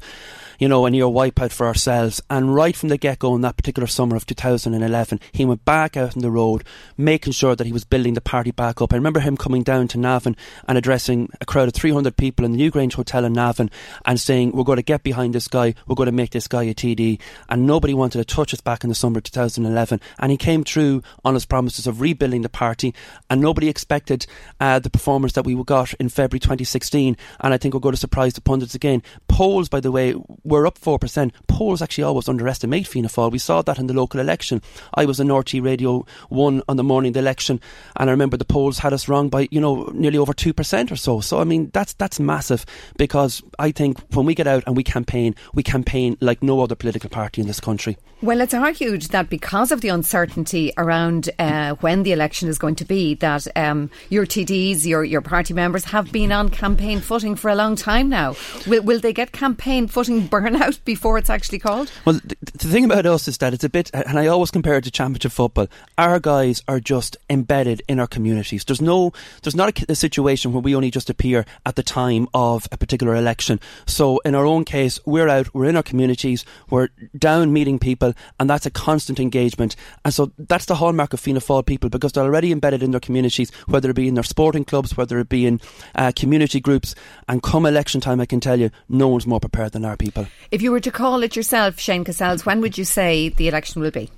[0.58, 2.22] you know, a near wipeout for ourselves.
[2.30, 5.96] And right from the get go in that particular summer of 2011, he went back
[5.96, 6.64] out on the road,
[6.96, 8.92] making sure that he was building the party back up.
[8.92, 12.52] I remember him coming down to Navan and addressing a crowd of 300 people in
[12.52, 13.70] the Newgrange Hotel in Navan
[14.04, 16.64] and saying, We're going to get behind this guy, we're going to make this guy
[16.64, 17.20] a TD.
[17.48, 20.00] And nobody wanted to touch us back in the summer of 2011.
[20.18, 22.94] And he came through on his promises of rebuilding the party,
[23.30, 24.26] and nobody expected
[24.60, 27.16] uh, the performance that we got in February 2016.
[27.40, 29.02] And I think we're going to surprise the pundits again.
[29.28, 31.32] Polls, by the way, were up 4%.
[31.48, 33.32] Polls actually always underestimate Fianna Fáil.
[33.32, 34.62] We saw that in the local election.
[34.94, 37.60] I was on RTÉ Radio 1 on the morning of the election,
[37.96, 40.96] and I remember the polls had us wrong by, you know, nearly over 2% or
[40.96, 41.20] so.
[41.20, 42.64] So, I mean, that's, that's massive
[42.96, 46.74] because I think when we get out and we campaign, we campaign like no other
[46.74, 47.96] political party in this country.
[48.22, 52.76] Well, it's argued that because of the uncertainty around uh, when the election is going
[52.76, 57.36] to be, that um, your TDs, your, your party members have been on campaign footing
[57.36, 58.34] for a long time now.
[58.66, 61.92] Will, will they get campaign footing burnout before it's actually called?
[62.06, 64.78] Well, the, the thing about us is that it's a bit, and I always compare
[64.78, 65.68] it to championship football.
[65.98, 68.64] Our guys are just embedded in our communities.
[68.64, 72.28] There's no, there's not a, a situation where we only just appear at the time
[72.32, 73.60] of a particular election.
[73.86, 76.88] So in our own case, we're out, we're in our communities, we're
[77.18, 79.76] down meeting people, and that's a constant engagement.
[80.04, 83.00] And so that's the hallmark of Fianna Fáil people because they're already embedded in their
[83.00, 85.60] communities, whether it be in their sporting clubs, whether it be in
[85.94, 86.94] uh, community groups.
[87.28, 90.26] And come election time, I can tell you, no one's more prepared than our people.
[90.50, 93.82] If you were to call it yourself, Shane Cassells, when would you say the election
[93.82, 94.10] will be?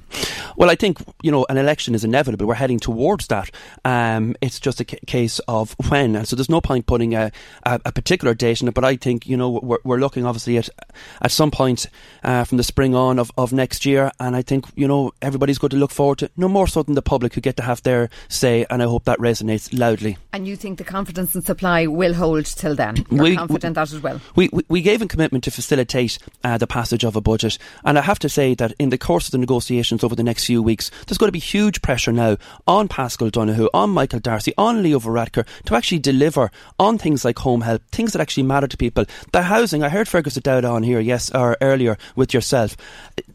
[0.56, 2.46] Well, I think, you know, an election is inevitable.
[2.46, 3.50] We're heading towards that.
[3.84, 6.16] Um, it's just a c- case of when.
[6.16, 7.30] And so there's no point putting a,
[7.64, 8.74] a, a, particular date in it.
[8.74, 10.68] But I think, you know, we're, we're looking obviously at
[11.20, 11.86] at some point
[12.22, 14.10] uh, from the spring on of, of next year.
[14.18, 16.94] And I think, you know, everybody's going to look forward to no more so than
[16.94, 18.65] the public who get to have their say.
[18.70, 20.18] And I hope that resonates loudly.
[20.32, 22.96] And you think the confidence and supply will hold till then?
[23.10, 24.20] You're we, confident we, that as well?
[24.34, 27.58] We, we, we gave a commitment to facilitate uh, the passage of a budget.
[27.84, 30.44] And I have to say that in the course of the negotiations over the next
[30.44, 32.36] few weeks, there's going to be huge pressure now
[32.66, 37.38] on Paschal Donohoe, on Michael D'Arcy, on Leo Varadkar to actually deliver on things like
[37.38, 39.04] home help, things that actually matter to people.
[39.32, 42.76] The housing, I heard Fergus O'Dowd on here, yes, or earlier with yourself.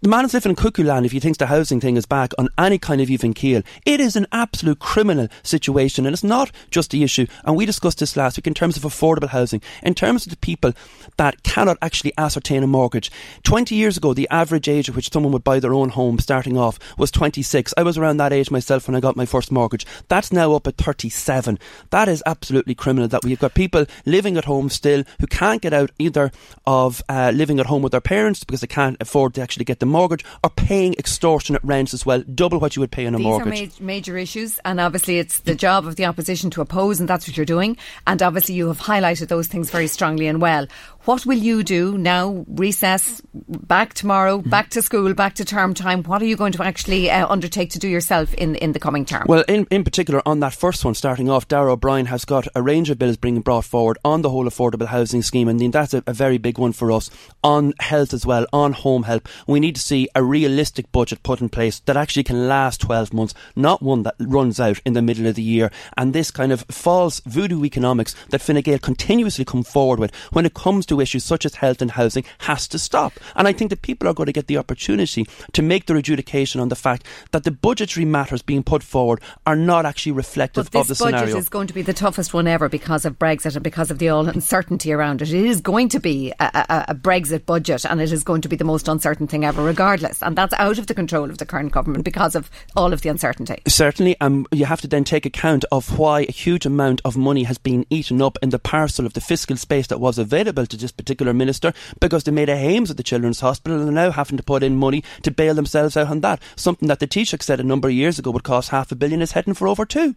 [0.04, 2.32] The man is living in cuckoo land if he thinks the housing thing is back
[2.40, 3.62] on any kind of even keel.
[3.86, 7.28] It is an absolute criminal situation, and it's not just the issue.
[7.46, 10.38] And we discussed this last week in terms of affordable housing, in terms of the
[10.38, 10.74] people
[11.18, 13.12] that cannot actually ascertain a mortgage.
[13.44, 16.58] 20 years ago, the average age at which someone would buy their own home starting
[16.58, 17.72] off was 26.
[17.78, 19.86] I was around that age myself when I got my first mortgage.
[20.08, 21.60] That's now up at 37.
[21.92, 25.74] That is absolutely criminal that we've got people living at home still who can't get
[25.74, 26.32] out either
[26.66, 29.80] of uh, living at home with their parents because they can't afford to actually get
[29.80, 33.18] the mortgage or paying extortionate rents as well, double what you would pay on a
[33.18, 33.54] These mortgage.
[33.54, 37.00] These are ma- major issues, and obviously it's the job of the opposition to oppose,
[37.00, 37.78] and that's what you're doing.
[38.08, 40.68] And obviously you have highlighted those things very strongly and well.
[41.06, 42.46] What will you do now?
[42.48, 44.52] Recess, back tomorrow, mm-hmm.
[44.52, 46.04] back to school, back to term time.
[46.04, 49.04] What are you going to actually uh, undertake to do yourself in, in the coming
[49.06, 49.26] term?
[49.28, 52.62] Well, in, in particular, on that first one, starting off, Darragh O'Brien has got a
[52.62, 56.04] range of bills being brought forward on the whole affordable housing scheme, and that's a,
[56.06, 57.10] a very big one for us.
[57.44, 61.42] On health as well, on home help, we need to see a realistic budget put
[61.42, 65.02] in place that actually can last 12 months, not one that runs out in the
[65.02, 65.72] middle of the year.
[65.98, 70.46] And this kind of false voodoo economics that Fine Gael continuously come forward with when
[70.46, 73.14] it comes to issues such as health and housing has to stop.
[73.36, 76.60] And I think that people are going to get the opportunity to make their adjudication
[76.60, 80.88] on the fact that the budgetary matters being put forward are not actually reflective of
[80.88, 81.20] the scenario.
[81.20, 83.90] This budget is going to be the toughest one ever because of Brexit and because
[83.90, 85.32] of the all uncertainty around it.
[85.34, 88.50] It is going to be a, a, a Brexit budget and it is going to
[88.50, 90.22] be the most uncertain thing ever, regardless.
[90.22, 93.10] And that's out of the control of the current government because of all of the
[93.10, 93.62] uncertainty.
[93.68, 97.44] Certainly, um, you have to then take account of why a huge amount of money
[97.44, 100.78] has been eaten up in the parcel of the fiscal space that was available to
[100.82, 104.12] this particular minister because they made a hames of the Children's Hospital and they're now
[104.12, 106.42] having to put in money to bail themselves out on that.
[106.56, 109.22] Something that the Taoiseach said a number of years ago would cost half a billion
[109.22, 110.16] is heading for over two.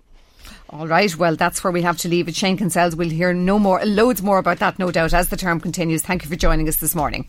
[0.71, 2.35] All right, well, that's where we have to leave it.
[2.35, 5.61] Shane Cassells will hear no more, loads more about that, no doubt, as the term
[5.61, 6.03] continues.
[6.03, 7.29] Thank you for joining us this morning.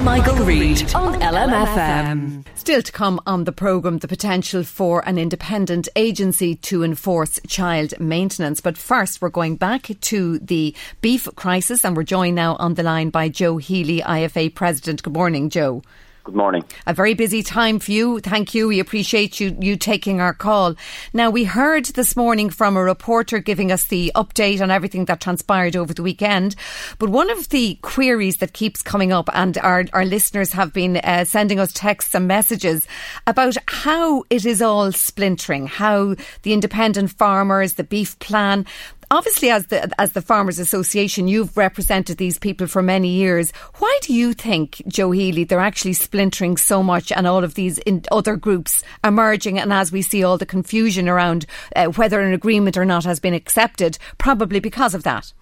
[0.00, 2.44] Michael, Reade on LMFM.
[2.56, 7.94] Still to come on the programme, the potential for an independent agency to enforce child
[8.00, 8.60] maintenance.
[8.60, 12.82] But first, we're going back to the beef crisis, and we're joined now on the
[12.82, 15.02] line by Joe Healy, IFA President.
[15.02, 15.82] Good morning, Joe.
[16.24, 16.64] Good morning.
[16.86, 18.20] A very busy time for you.
[18.20, 18.68] Thank you.
[18.68, 20.76] We appreciate you, you taking our call.
[21.12, 25.20] Now, we heard this morning from a reporter giving us the update on everything that
[25.20, 26.54] transpired over the weekend.
[27.00, 30.98] But one of the queries that keeps coming up, and our, our listeners have been
[30.98, 32.86] uh, sending us texts and messages
[33.26, 38.64] about how it is all splintering, how the independent farmers, the beef plan,
[39.12, 43.52] obviously, as the as the Farmers Association, you've represented these people for many years.
[43.78, 47.78] Why do you think, Joe Healy, they're actually splintering so much, and all of these
[48.10, 49.58] other groups emerging?
[49.58, 51.46] And as we see all the confusion around
[51.76, 55.32] uh, whether an agreement or not has been accepted, probably because of that.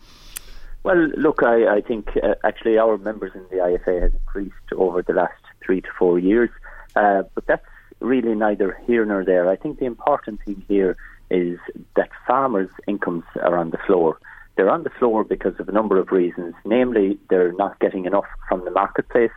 [0.82, 5.02] Well, look, I, I think uh, actually our members in the IFA has increased over
[5.02, 6.50] the last three to four years,
[6.96, 7.66] uh, but that's
[8.00, 9.48] really neither here nor there.
[9.48, 10.96] I think the important thing here
[11.30, 11.58] is
[11.96, 14.18] that farmers' incomes are on the floor.
[14.56, 16.54] They're on the floor because of a number of reasons.
[16.64, 19.30] Namely, they're not getting enough from the marketplace.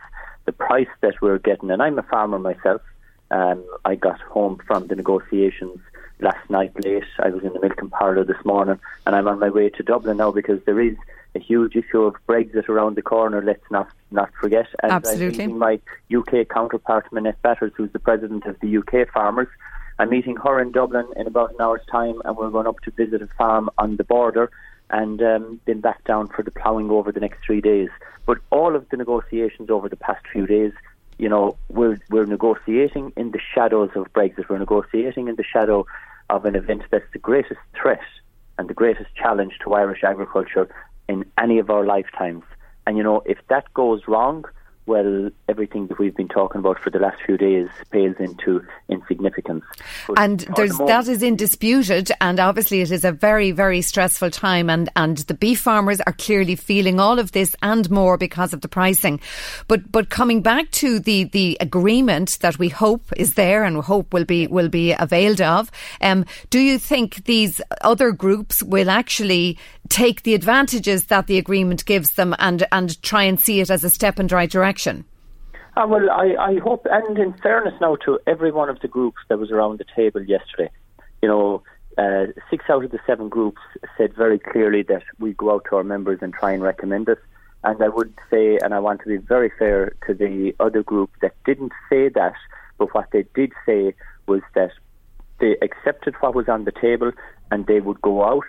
[0.44, 2.82] The price that we're getting, and I'm a farmer myself.
[3.30, 5.78] Um, I got home from the negotiations
[6.20, 7.04] last night late.
[7.18, 10.18] I was in the milking parlour this morning, and I'm on my way to Dublin
[10.18, 10.96] now because there is
[11.34, 13.42] a huge issue of Brexit around the corner.
[13.42, 14.66] Let's not not forget.
[14.82, 15.46] And Absolutely.
[15.48, 15.80] My
[16.14, 19.48] UK counterpart, Minette Batters, who's the president of the UK farmers,
[19.98, 22.90] I'm meeting her in Dublin in about an hour's time, and we're going up to
[22.90, 24.50] visit a farm on the border
[24.90, 27.88] and um, then back down for the ploughing over the next three days.
[28.26, 30.72] But all of the negotiations over the past few days,
[31.18, 34.48] you know, we're, we're negotiating in the shadows of Brexit.
[34.48, 35.86] We're negotiating in the shadow
[36.28, 38.02] of an event that's the greatest threat
[38.58, 40.68] and the greatest challenge to Irish agriculture
[41.08, 42.44] in any of our lifetimes.
[42.86, 44.44] And, you know, if that goes wrong,
[44.86, 49.64] well, everything that we've been talking about for the last few days pales into insignificance.
[50.06, 54.30] But and there's, the that is indisputed, and obviously it is a very, very stressful
[54.30, 58.52] time, and, and the beef farmers are clearly feeling all of this and more because
[58.52, 59.20] of the pricing.
[59.68, 64.12] But but coming back to the, the agreement that we hope is there and hope
[64.12, 65.70] will be will be availed of,
[66.02, 69.58] um, do you think these other groups will actually
[69.88, 73.84] take the advantages that the agreement gives them and, and try and see it as
[73.84, 74.73] a step in the right direction?
[75.76, 79.18] Uh, well, I, I hope, and in fairness now to every one of the groups
[79.28, 80.70] that was around the table yesterday,
[81.20, 81.62] you know,
[81.98, 83.60] uh, six out of the seven groups
[83.96, 87.18] said very clearly that we go out to our members and try and recommend it.
[87.64, 91.10] And I would say, and I want to be very fair to the other group
[91.22, 92.34] that didn't say that,
[92.78, 93.94] but what they did say
[94.26, 94.72] was that
[95.40, 97.12] they accepted what was on the table
[97.50, 98.46] and they would go out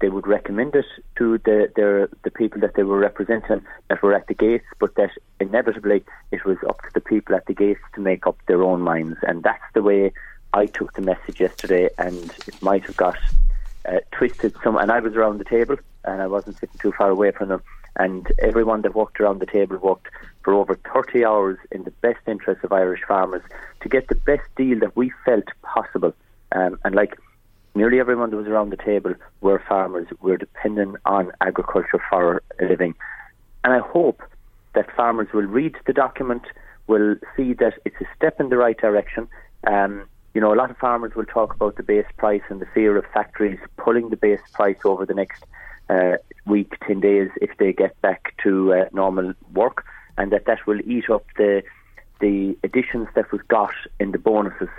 [0.00, 0.84] they would recommend it
[1.16, 4.94] to the their, the people that they were representing that were at the gates, but
[4.96, 8.62] that inevitably it was up to the people at the gates to make up their
[8.62, 10.12] own minds, and that's the way
[10.52, 13.18] I took the message yesterday, and it might have got
[13.86, 14.76] uh, twisted some.
[14.76, 17.62] And I was around the table, and I wasn't sitting too far away from them,
[17.96, 20.08] and everyone that walked around the table walked
[20.42, 23.42] for over 30 hours in the best interest of Irish farmers
[23.80, 26.14] to get the best deal that we felt possible.
[26.52, 27.18] Um, and like
[27.76, 30.08] nearly everyone that was around the table were farmers.
[30.20, 32.94] We're dependent on agriculture for a living.
[33.62, 34.22] And I hope
[34.74, 36.42] that farmers will read the document,
[36.86, 39.28] will see that it's a step in the right direction.
[39.66, 42.66] Um, you know, a lot of farmers will talk about the base price and the
[42.74, 45.44] fear of factories pulling the base price over the next
[45.88, 46.16] uh,
[46.46, 49.84] week, 10 days, if they get back to uh, normal work,
[50.18, 51.62] and that that will eat up the
[52.18, 54.70] the additions that was got in the bonuses.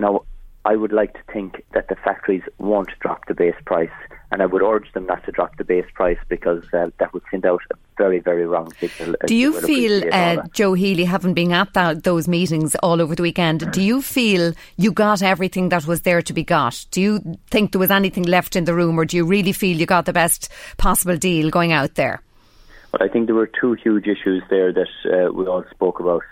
[0.00, 0.24] Now,
[0.64, 3.90] I would like to think that the factories won't drop the base price,
[4.30, 7.24] and I would urge them not to drop the base price because uh, that would
[7.30, 9.16] send out a very, very wrong signal.
[9.26, 13.22] Do you feel, uh, Joe Healy, having been at that, those meetings all over the
[13.22, 16.86] weekend, do you feel you got everything that was there to be got?
[16.92, 19.76] Do you think there was anything left in the room, or do you really feel
[19.76, 20.48] you got the best
[20.78, 22.22] possible deal going out there?
[22.92, 26.22] Well, I think there were two huge issues there that uh, we all spoke about.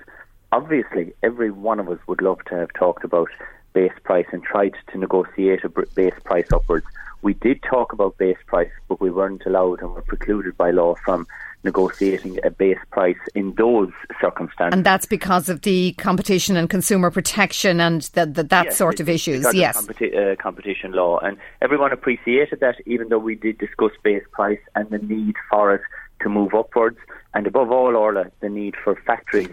[0.52, 3.28] Obviously, every one of us would love to have talked about
[3.72, 6.86] base price and tried to negotiate a base price upwards.
[7.22, 10.94] We did talk about base price, but we weren't allowed and were precluded by law
[11.04, 11.26] from
[11.62, 13.90] negotiating a base price in those
[14.20, 14.74] circumstances.
[14.74, 19.00] And that's because of the competition and consumer protection and the, the, that yes, sort
[19.00, 19.46] of issues.
[19.52, 23.92] Yes, of competi- uh, competition law, and everyone appreciated that, even though we did discuss
[24.02, 25.82] base price and the need for it
[26.22, 26.98] to move upwards,
[27.34, 29.50] and above all, Orla, the need for factories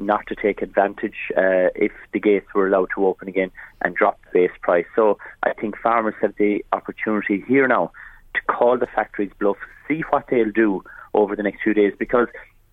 [0.00, 3.50] not to take advantage uh, if the gates were allowed to open again
[3.82, 4.86] and drop the base price.
[4.96, 7.92] So I think farmers have the opportunity here now
[8.34, 10.82] to call the factories bluff, see what they'll do
[11.14, 12.28] over the next few days because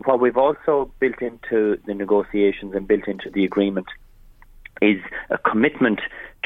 [0.05, 3.87] what we've also built into the negotiations and built into the agreement
[4.81, 5.99] is a commitment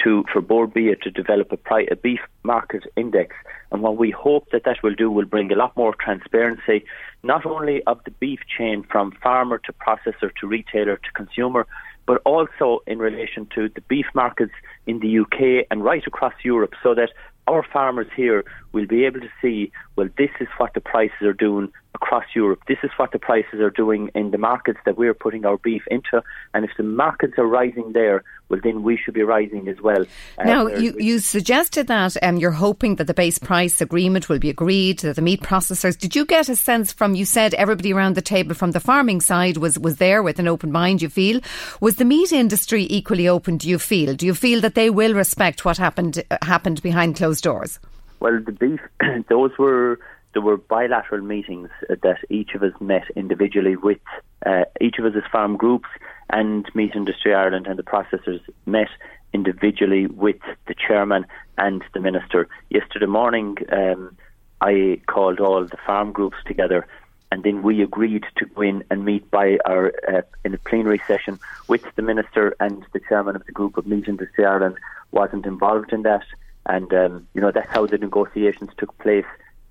[0.04, 3.36] to Bord Bia to develop a, pri- a beef market index.
[3.72, 6.86] And what we hope that that will do will bring a lot more transparency,
[7.24, 11.68] not only of the beef chain from farmer to processor to retailer to consumer,
[12.06, 14.54] but also in relation to the beef markets
[14.88, 17.12] in the UK and right across Europe, so that
[17.48, 21.34] our farmers here will be able to see, well, this is what the prices are
[21.34, 22.62] doing across Europe.
[22.68, 25.84] This is what the prices are doing in the markets that we're putting our beef
[25.92, 26.24] into.
[26.54, 30.06] And if the markets are rising there, well, then we should be rising as well.
[30.38, 34.40] Uh, now, you, you suggested that um, you're hoping that the base price agreement will
[34.40, 35.98] be agreed, that the meat processors.
[35.98, 39.22] Did you get a sense from, you said everybody around the table from the farming
[39.22, 41.42] side was, was there with an open mind, you feel?
[41.82, 44.16] Was the meat industry equally open, do you feel?
[44.16, 47.80] Do you feel that they will respect what happened, uh, happened behind closed doors?
[48.22, 48.80] Well, the beef,
[49.30, 50.00] those were
[50.34, 53.98] there were bilateral meetings that each of us met individually with
[54.46, 55.90] uh, each of us as farm groups
[56.30, 58.88] and Meat Industry Ireland and the processors met
[59.34, 60.38] individually with
[60.68, 61.26] the chairman
[61.58, 62.48] and the minister.
[62.70, 64.16] Yesterday morning, um,
[64.62, 66.88] I called all the farm groups together,
[67.32, 71.02] and then we agreed to go in and meet by our uh, in a plenary
[71.08, 74.78] session with the minister and the chairman of the group of Meat Industry Ireland
[75.12, 76.24] wasn't involved in that,
[76.72, 79.26] and um, you know that's how the negotiations took place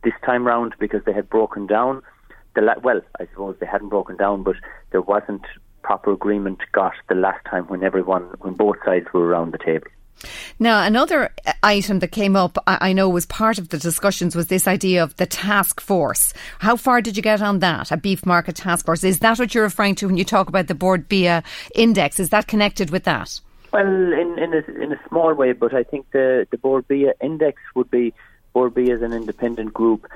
[0.05, 2.03] this time round because they had broken down.
[2.55, 4.57] The la- well, I suppose they hadn't broken down, but
[4.91, 5.43] there wasn't
[5.83, 9.87] proper agreement got the last time when everyone, when both sides were around the table.
[10.59, 11.31] Now, another
[11.63, 15.17] item that came up, I know was part of the discussions, was this idea of
[15.17, 16.35] the task force.
[16.59, 17.91] How far did you get on that?
[17.91, 19.03] A beef market task force.
[19.03, 21.43] Is that what you're referring to when you talk about the Bord Bia
[21.75, 22.21] index?
[22.21, 23.41] Is that connected with that?
[23.73, 27.15] Well, in, in, a, in a small way, but I think the, the Bord Bia
[27.21, 28.13] index would be
[28.53, 30.07] Bord Bia as an independent group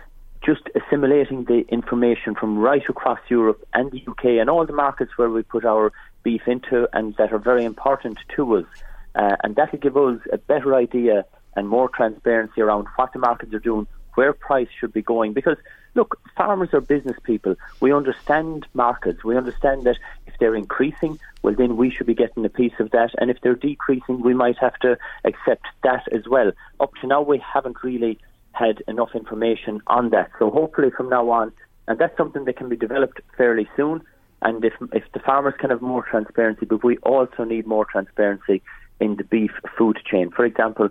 [0.45, 5.13] just assimilating the information from right across Europe and the UK and all the markets
[5.17, 8.67] where we put our beef into and that are very important to us.
[9.15, 11.25] Uh, and that will give us a better idea
[11.57, 15.33] and more transparency around what the markets are doing, where price should be going.
[15.33, 15.57] Because,
[15.95, 17.55] look, farmers are business people.
[17.81, 19.25] We understand markets.
[19.25, 19.99] We understand that
[20.35, 23.11] if they're increasing, well, then we should be getting a piece of that.
[23.19, 26.53] And if they're decreasing, we might have to accept that as well.
[26.81, 28.19] Up to now, we haven't really
[28.53, 30.31] had enough information on that.
[30.39, 31.53] So hopefully from now on,
[31.87, 34.03] and that's something that can be developed fairly soon.
[34.43, 38.63] And if if the farmers can have more transparency, but we also need more transparency
[39.01, 40.31] in the beef food chain.
[40.31, 40.89] For example,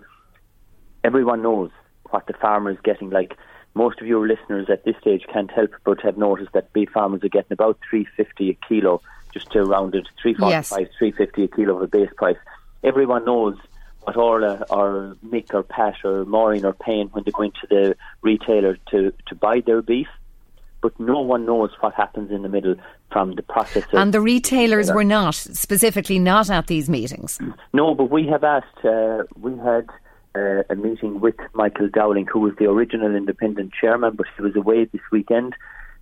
[1.02, 1.70] everyone knows
[2.10, 3.10] what the farmer is getting.
[3.10, 3.36] Like
[3.74, 7.24] most of your listeners at this stage can't help but have noticed that beef farmers
[7.24, 9.00] are getting about three fifty a kilo,
[9.34, 10.90] just to round it, three forty five, yes.
[10.98, 12.38] three fifty a kilo of a base price.
[12.82, 13.56] Everyone knows
[14.04, 17.96] what Orla or Mick or Pat or Maureen are paying when they go into the
[18.22, 20.08] retailer to, to buy their beef.
[20.82, 22.76] But no one knows what happens in the middle
[23.10, 23.98] from the processor.
[23.98, 27.38] And the retailers were not, specifically not at these meetings.
[27.72, 29.88] No, but we have asked, uh, we had
[30.34, 34.54] uh, a meeting with Michael Dowling, who was the original independent chairman, but he was
[34.56, 35.56] away this weekend.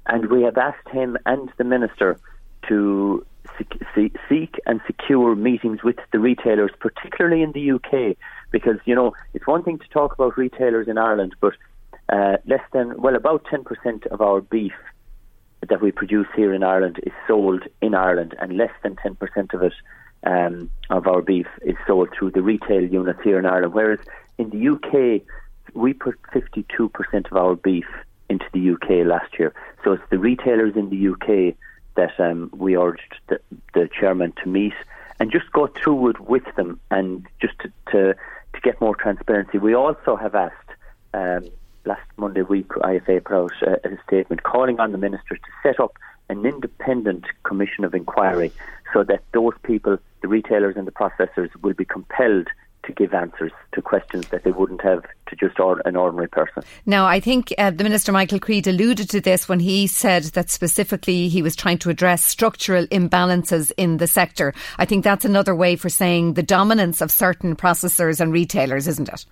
[0.06, 2.18] And we have asked him and the minister
[2.68, 3.24] to
[4.28, 8.16] seek and secure meetings with the retailers, particularly in the UK,
[8.50, 11.54] because you know it's one thing to talk about retailers in Ireland, but
[12.08, 14.74] uh, less than well about ten percent of our beef
[15.68, 19.52] that we produce here in Ireland is sold in Ireland, and less than ten percent
[19.54, 19.74] of it
[20.24, 23.74] um, of our beef is sold through the retail units here in Ireland.
[23.74, 24.00] Whereas
[24.38, 25.22] in the UK,
[25.74, 27.86] we put fifty two percent of our beef
[28.28, 29.52] into the UK last year.
[29.84, 31.54] So it's the retailers in the UK
[31.94, 33.40] that um, we urged the,
[33.74, 34.74] the, chairman to meet
[35.20, 39.58] and just go through it with them and just to, to, to get more transparency.
[39.58, 40.70] We also have asked
[41.14, 41.48] um,
[41.84, 45.80] last Monday week, IFA put out a, a statement calling on the minister to set
[45.80, 45.96] up
[46.28, 48.52] an independent commission of inquiry
[48.92, 52.48] so that those people, the retailers and the processors, will be compelled
[52.84, 56.62] to give answers to questions that they wouldn't have to just or, an ordinary person.
[56.86, 60.50] Now, I think uh, the Minister Michael Creed alluded to this when he said that
[60.50, 64.52] specifically he was trying to address structural imbalances in the sector.
[64.78, 69.08] I think that's another way for saying the dominance of certain processors and retailers, isn't
[69.08, 69.24] it?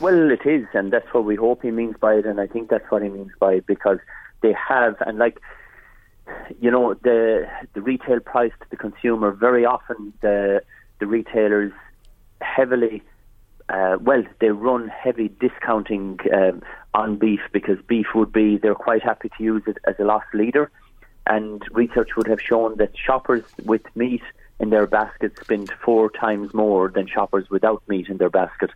[0.00, 2.68] Well, it is, and that's what we hope he means by it, and I think
[2.70, 3.98] that's what he means by it because
[4.42, 5.40] they have, and like,
[6.60, 10.62] you know, the the retail price to the consumer, very often the
[11.00, 11.72] the retailers
[12.40, 13.02] heavily,
[13.68, 16.62] uh, well, they run heavy discounting um,
[16.94, 20.24] on beef because beef would be, they're quite happy to use it as a loss
[20.32, 20.70] leader.
[21.28, 24.22] and research would have shown that shoppers with meat
[24.58, 28.70] in their basket spend four times more than shoppers without meat in their basket.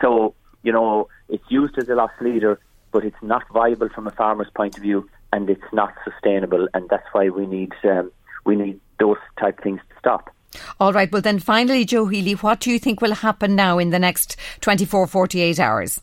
[0.00, 2.58] So, you know, it's used as a loss leader,
[2.92, 6.88] but it's not viable from a farmer's point of view, and it's not sustainable, and
[6.88, 8.10] that's why we need um,
[8.44, 10.30] we need those type things to stop.
[10.80, 11.10] All right.
[11.10, 14.36] Well, then finally, Joe Healy, what do you think will happen now in the next
[14.60, 16.00] 24, 48 hours?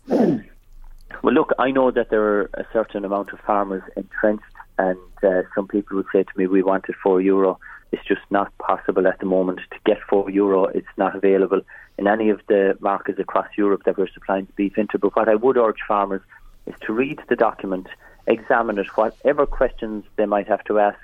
[1.24, 4.44] Well, look, I know that there are a certain amount of farmers entrenched,
[4.78, 7.60] and uh, some people would say to me, we wanted four euro.
[7.94, 10.66] It's just not possible at the moment to get four euro.
[10.66, 11.62] It's not available
[11.98, 15.00] in any of the markets across Europe that we're supplying beef into.
[15.00, 16.22] But what I would urge farmers
[16.66, 17.88] is to read the document,
[18.28, 21.00] examine it, whatever questions they might have to ask.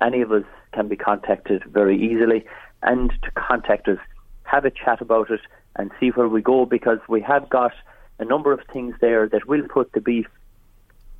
[0.00, 2.44] Any of us can be contacted very easily,
[2.82, 3.98] and to contact us,
[4.44, 5.40] have a chat about it,
[5.76, 7.72] and see where we go because we have got
[8.18, 10.26] a number of things there that will put the beef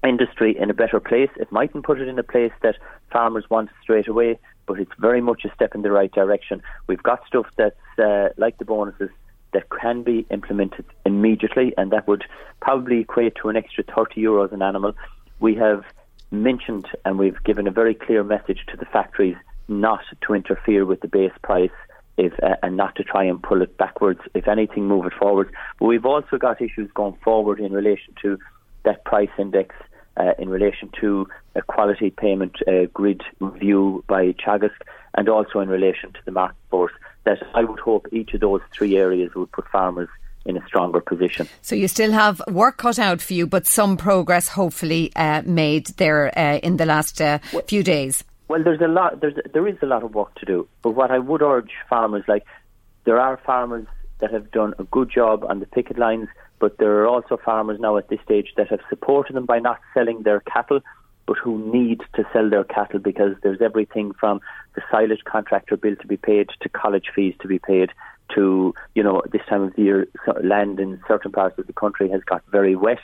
[0.05, 1.31] industry in a better place.
[1.37, 2.77] It mightn't put it in a place that
[3.11, 6.63] farmers want straight away, but it's very much a step in the right direction.
[6.87, 9.11] We've got stuff that's uh, like the bonuses
[9.53, 12.25] that can be implemented immediately, and that would
[12.61, 14.95] probably equate to an extra 30 euros an animal.
[15.41, 15.85] We have
[16.31, 19.37] mentioned and we've given a very clear message to the factories
[19.81, 21.71] not to interfere with the base price
[22.17, 24.21] if, uh, and not to try and pull it backwards.
[24.35, 25.53] If anything, move it forward.
[25.79, 28.39] But we've also got issues going forward in relation to
[28.85, 29.75] that price index,
[30.17, 34.71] uh, in relation to a quality payment uh, grid review by Teagasc,
[35.15, 36.93] and also in relation to the market force.
[37.25, 40.09] That I would hope each of those three areas would put farmers
[40.45, 41.49] in a stronger position.
[41.61, 45.87] So you still have work cut out for you, but some progress hopefully uh, made
[45.99, 47.39] there uh, in the last uh,
[47.69, 48.25] few days.
[48.53, 49.23] Well, there's a lot.
[49.23, 50.69] There's there is a lot of work to do.
[50.83, 52.45] But what I would urge farmers, like
[53.05, 53.87] there are farmers
[54.19, 57.81] that have done a good job on the picket lines, but there are also farmers
[57.81, 60.81] now at this stage that have supported them by not selling their cattle,
[61.25, 64.39] but who need to sell their cattle because there's everything from
[64.75, 67.89] the silage contractor bill to be paid to college fees to be paid
[68.35, 70.07] to you know this time of year
[70.45, 73.01] land in certain parts of the country has got very wet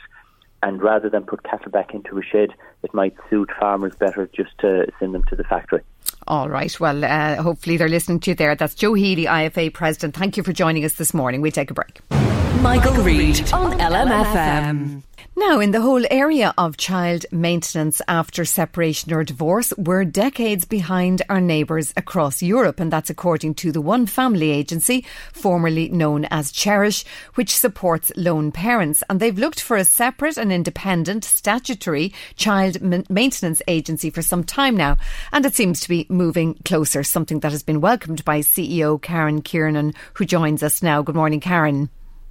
[0.63, 2.49] and rather than put cattle back into a shed,
[2.83, 5.81] it might suit farmers better just to send them to the factory.
[6.27, 6.77] All right.
[6.79, 8.55] Well, uh, hopefully they're listening to you there.
[8.55, 10.15] That's Joe Healy, IFA President.
[10.15, 11.41] Thank you for joining us this morning.
[11.41, 11.99] We take a break.
[12.09, 15.01] Michael, Michael Reade on LMFM.
[15.39, 21.21] Now, in the whole area of child maintenance after separation or divorce, we're decades behind
[21.29, 26.51] our neighbours across Europe, and that's according to the One Family Agency, formerly known as
[26.51, 27.05] Cherish,
[27.35, 29.01] which supports lone parents.
[29.09, 34.75] And they've looked for a separate and independent statutory child maintenance agency for some time
[34.75, 34.97] now,
[35.31, 39.41] and it seems to be moving closer, something that has been welcomed by CEO Karen
[39.41, 41.01] Kiernan, who joins us now.
[41.01, 41.89] Good morning, Karen.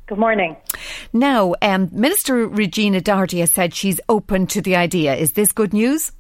[0.09, 0.57] Good morning.
[1.13, 5.15] Now, um, Minister Regina Doherty has said she's open to the idea.
[5.15, 6.13] Is this good news?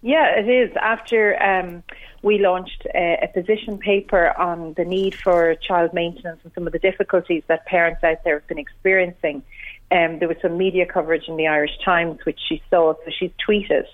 [0.00, 0.74] Yeah, it is.
[0.80, 1.82] After um,
[2.22, 6.72] we launched a, a, position paper on the need for child maintenance and some of
[6.72, 9.42] the difficulties that parents out there have been experiencing,
[9.90, 13.32] um, there was some media coverage in the Irish Times, which she saw, so she's
[13.46, 13.84] tweeted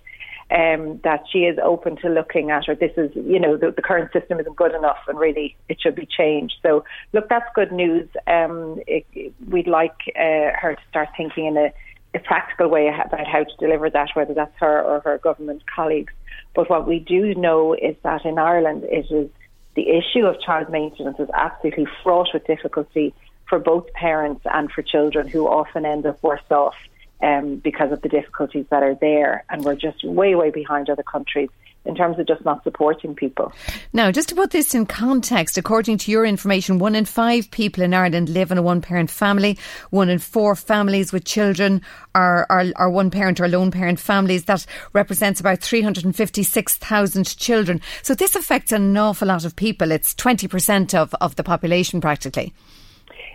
[0.50, 3.82] um, that she is open to looking at, or this is, you know, the, the,
[3.82, 6.54] current system isn't good enough and really it should be changed.
[6.62, 8.08] So, look, that's good news.
[8.28, 9.06] Um, it,
[9.48, 11.72] we'd like uh, her to start thinking in a,
[12.14, 16.12] a practical way about how to deliver that, whether that's her or her government colleagues.
[16.54, 19.28] But what we do know is that in Ireland, it is
[19.74, 23.12] the issue of child maintenance is absolutely fraught with difficulty
[23.48, 26.74] for both parents and for children who often end up worse off
[27.22, 29.44] um, because of the difficulties that are there.
[29.50, 31.48] And we're just way, way behind other countries
[31.86, 33.52] in terms of just not supporting people.
[33.92, 37.82] Now, just to put this in context, according to your information, one in five people
[37.82, 39.58] in Ireland live in a one parent family.
[39.90, 41.82] One in four families with children
[42.14, 44.44] are, are, are one parent or lone parent families.
[44.44, 47.80] That represents about 356,000 children.
[48.02, 49.92] So this affects an awful lot of people.
[49.92, 52.52] It's 20% of, of the population practically.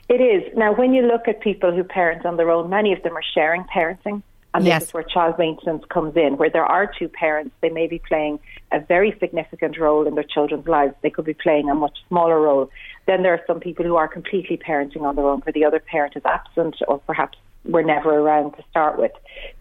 [0.10, 0.57] It is.
[0.57, 3.23] Now, when you look at people who parent on their own, many of them are
[3.34, 4.23] sharing parenting.
[4.53, 4.82] And yes.
[4.82, 7.56] this is where child maintenance comes in, where there are two parents.
[7.61, 8.40] They may be playing
[8.73, 10.94] a very significant role in their children's lives.
[11.02, 12.69] They could be playing a much smaller role.
[13.07, 15.80] Then there are some people who are completely parenting on their own, where the other
[15.80, 19.11] parent is absent or perhaps were never around to start with.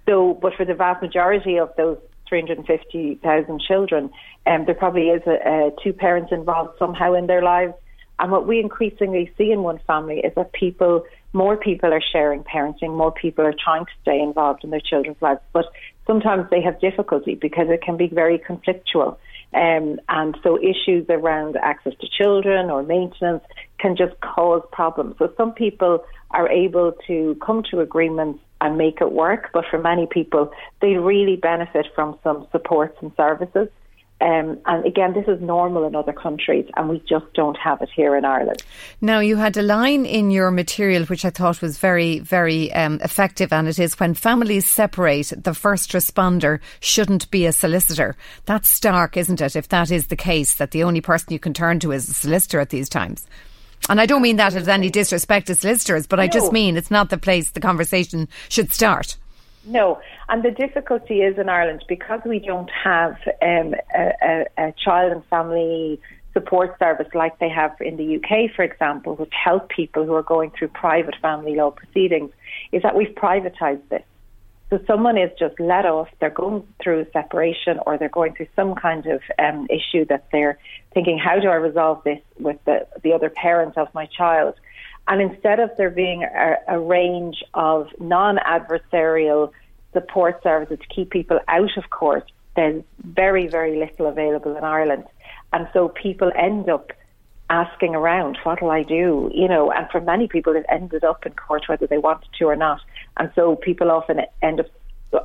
[0.06, 1.98] So, but for the vast majority of those
[2.28, 4.10] 350,000 children,
[4.46, 7.74] um, there probably is a, a two parents involved somehow in their lives
[8.20, 12.44] and what we increasingly see in one family is that people, more people are sharing
[12.44, 15.64] parenting, more people are trying to stay involved in their children's lives, but
[16.06, 19.16] sometimes they have difficulty because it can be very conflictual.
[19.54, 23.42] Um, and so issues around access to children or maintenance
[23.78, 25.16] can just cause problems.
[25.18, 29.78] So some people are able to come to agreements and make it work, but for
[29.78, 30.52] many people,
[30.82, 33.68] they really benefit from some supports and services.
[34.20, 37.88] Um, and again, this is normal in other countries, and we just don't have it
[37.94, 38.62] here in Ireland.
[39.00, 43.00] Now, you had a line in your material which I thought was very, very um,
[43.02, 48.14] effective, and it is when families separate, the first responder shouldn't be a solicitor.
[48.44, 49.56] That's stark, isn't it?
[49.56, 52.14] If that is the case, that the only person you can turn to is a
[52.14, 53.26] solicitor at these times.
[53.88, 56.24] And I don't mean that as any disrespect to solicitors, but no.
[56.24, 59.16] I just mean it's not the place the conversation should start.
[59.64, 65.12] No, and the difficulty is in Ireland because we don't have um, a, a, child
[65.12, 66.00] and family
[66.32, 70.22] support service like they have in the UK, for example, which help people who are
[70.22, 72.30] going through private family law proceedings,
[72.72, 74.02] is that we've privatised this.
[74.70, 78.76] So someone is just let off, they're going through separation or they're going through some
[78.76, 80.58] kind of um, issue that they're
[80.94, 84.54] thinking, how do I resolve this with the, the other parent of my child?
[85.10, 89.50] And instead of there being a, a range of non adversarial
[89.92, 95.04] support services to keep people out of court, there's very, very little available in Ireland.
[95.52, 96.92] And so people end up
[97.50, 99.32] asking around, what'll I do?
[99.34, 102.44] You know, and for many people, it ended up in court whether they wanted to
[102.44, 102.80] or not.
[103.16, 104.66] And so people often end up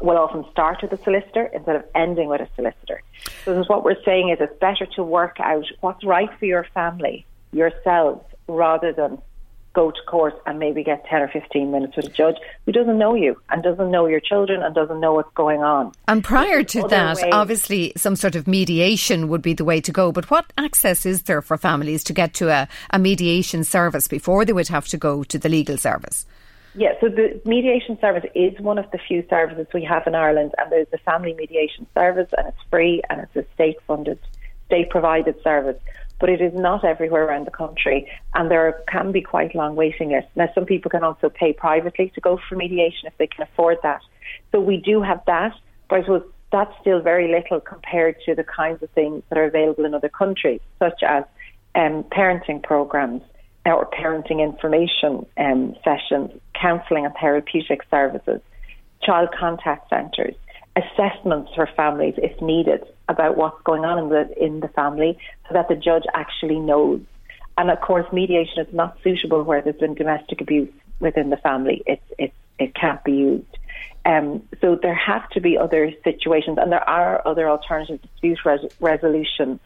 [0.02, 3.04] will often start with a solicitor instead of ending with a solicitor.
[3.44, 7.24] So what we're saying is it's better to work out what's right for your family
[7.52, 9.22] yourselves rather than
[9.76, 12.98] go to court and maybe get 10 or 15 minutes with a judge who doesn't
[12.98, 15.92] know you and doesn't know your children and doesn't know what's going on.
[16.08, 17.26] And prior to that, ways.
[17.32, 20.12] obviously, some sort of mediation would be the way to go.
[20.12, 24.46] But what access is there for families to get to a, a mediation service before
[24.46, 26.26] they would have to go to the legal service?
[26.78, 30.54] Yeah, so the mediation service is one of the few services we have in Ireland,
[30.58, 34.20] and there's the family mediation service, and it's free and it's a state funded,
[34.66, 35.78] state provided service
[36.20, 40.10] but it is not everywhere around the country, and there can be quite long waiting
[40.12, 40.30] lists.
[40.36, 43.78] Now, some people can also pay privately to go for mediation if they can afford
[43.84, 44.02] that.
[44.52, 45.54] So we do have that,
[45.90, 49.46] but I suppose that's still very little compared to the kinds of things that are
[49.46, 51.26] available in other countries, such as
[51.76, 53.22] um, parenting programs
[53.66, 58.40] or parenting information um, sessions, counselling and therapeutic services,
[59.02, 60.36] child contact centres,
[60.78, 65.18] assessments for families if needed about what's going on in the in the family
[65.48, 67.02] so that the judge actually knows.
[67.58, 71.84] And of course, mediation is not suitable where there's been domestic abuse within the family.
[71.86, 73.58] It it it can't be used.
[74.06, 78.72] Um, so there have to be other situations, and there are other alternative dispute res-
[78.80, 79.60] resolution,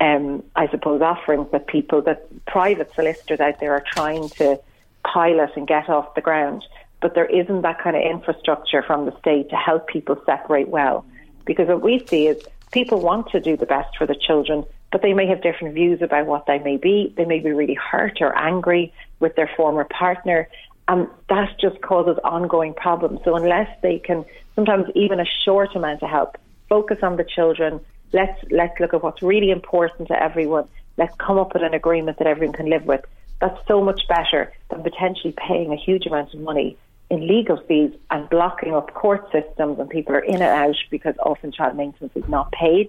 [0.00, 4.60] um, I suppose, offerings that people, that private solicitors out there are trying to
[5.02, 6.62] pilot and get off the ground.
[7.00, 11.06] But there isn't that kind of infrastructure from the state to help people separate well.
[11.46, 15.02] Because what we see is people want to do the best for the children, but
[15.02, 17.12] they may have different views about what they may be.
[17.16, 20.48] They may be really hurt or angry with their former partner.
[20.88, 23.20] And that just causes ongoing problems.
[23.24, 24.24] So unless they can,
[24.54, 26.36] sometimes even a short amount of help,
[26.68, 27.80] focus on the children,
[28.12, 30.68] let's let's look at what's really important to everyone.
[30.96, 33.04] Let's come up with an agreement that everyone can live with.
[33.40, 36.78] That's so much better than potentially paying a huge amount of money
[37.10, 41.14] in legal fees and blocking up court systems and people are in and out because
[41.24, 42.88] often child maintenance is not paid.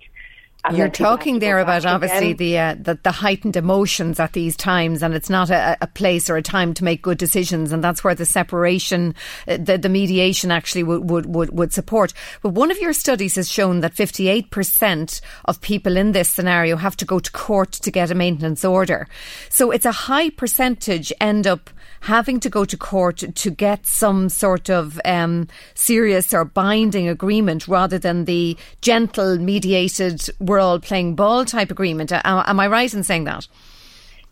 [0.65, 5.01] And You're talking there about obviously the, uh, the, the heightened emotions at these times,
[5.01, 8.03] and it's not a, a, place or a time to make good decisions, and that's
[8.03, 9.15] where the separation,
[9.47, 12.11] uh, the, the mediation actually would, would, would, would support.
[12.41, 16.97] But one of your studies has shown that 58% of people in this scenario have
[16.97, 19.07] to go to court to get a maintenance order.
[19.49, 21.69] So it's a high percentage end up
[22.01, 27.67] having to go to court to get some sort of um, serious or binding agreement
[27.67, 32.11] rather than the gentle mediated we're all playing ball type agreement.
[32.11, 33.47] Am, am I right in saying that?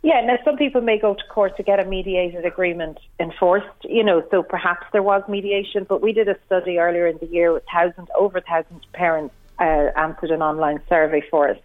[0.06, 4.04] Yeah, now some people may go to court to get a mediated agreement enforced, you
[4.04, 7.52] know, so perhaps there was mediation, but we did a study earlier in the year
[7.52, 11.58] with thousand, over thousand parents uh, answered an online survey for us.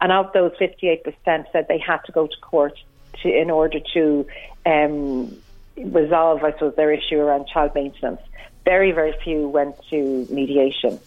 [0.00, 1.04] And of those, 58%
[1.52, 2.78] said they had to go to court
[3.22, 4.26] to, in order to
[4.64, 5.36] um,
[5.76, 8.22] resolve, I suppose, their issue around child maintenance.
[8.64, 10.98] Very, very few went to mediation.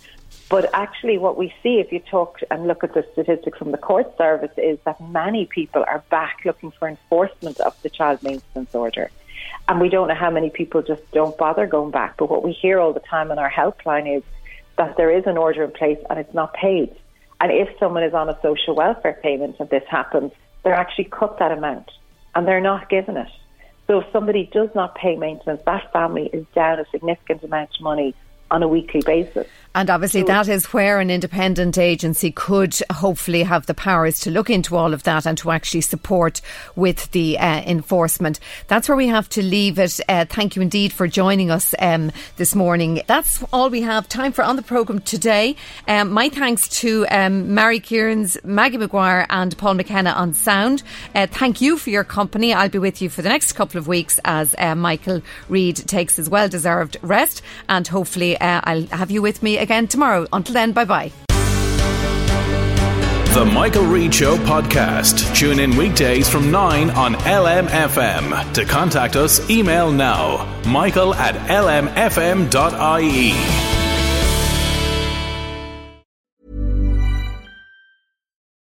[0.47, 3.80] But actually, what we see if you talk and look at the statistics from the
[3.80, 8.73] court service is that many people are back looking for enforcement of the child maintenance
[8.73, 9.09] order.
[9.67, 12.17] And we don't know how many people just don't bother going back.
[12.17, 14.23] But what we hear all the time on our helpline is
[14.77, 16.95] that there is an order in place and it's not paid.
[17.41, 20.31] And if someone is on a social welfare payment and this happens,
[20.63, 21.89] they're actually cut that amount
[22.35, 23.31] and they're not given it.
[23.88, 27.81] So if somebody does not pay maintenance, that family is down a significant amount of
[27.81, 28.15] money
[28.51, 29.47] on a weekly basis.
[29.76, 34.31] And obviously, so, that is where an independent agency could hopefully have the powers to
[34.31, 36.39] look into all of that and to actually support
[36.77, 38.39] with the uh, enforcement.
[38.68, 39.99] That's where we have to leave it.
[40.07, 43.02] Uh, thank you indeed for joining us um, this morning.
[43.06, 45.57] That's all we have time for on the programme today.
[45.89, 50.84] Um, my thanks to um, Mary Kierans, Maggie McGuire, and Paul McKenna on sound.
[51.14, 52.53] Uh, thank you for your company.
[52.53, 56.15] I'll be with you for the next couple of weeks as uh, Michael Reade takes
[56.15, 60.25] his well deserved rest, and hopefully, uh, I'll have you with me again tomorrow.
[60.31, 61.11] Until then, bye bye.
[63.35, 65.35] The Michael Reade Show podcast.
[65.35, 68.53] Tune in weekdays from 9 on LMFM.
[68.53, 73.33] To contact us, email now michael at lmfm.ie.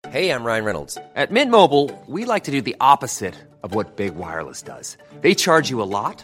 [0.10, 0.98] Hey, I'm Ryan Reynolds.
[1.16, 4.98] At Mint Mobile, we like to do the opposite of what Big Wireless does.
[5.22, 6.24] They charge you a lot,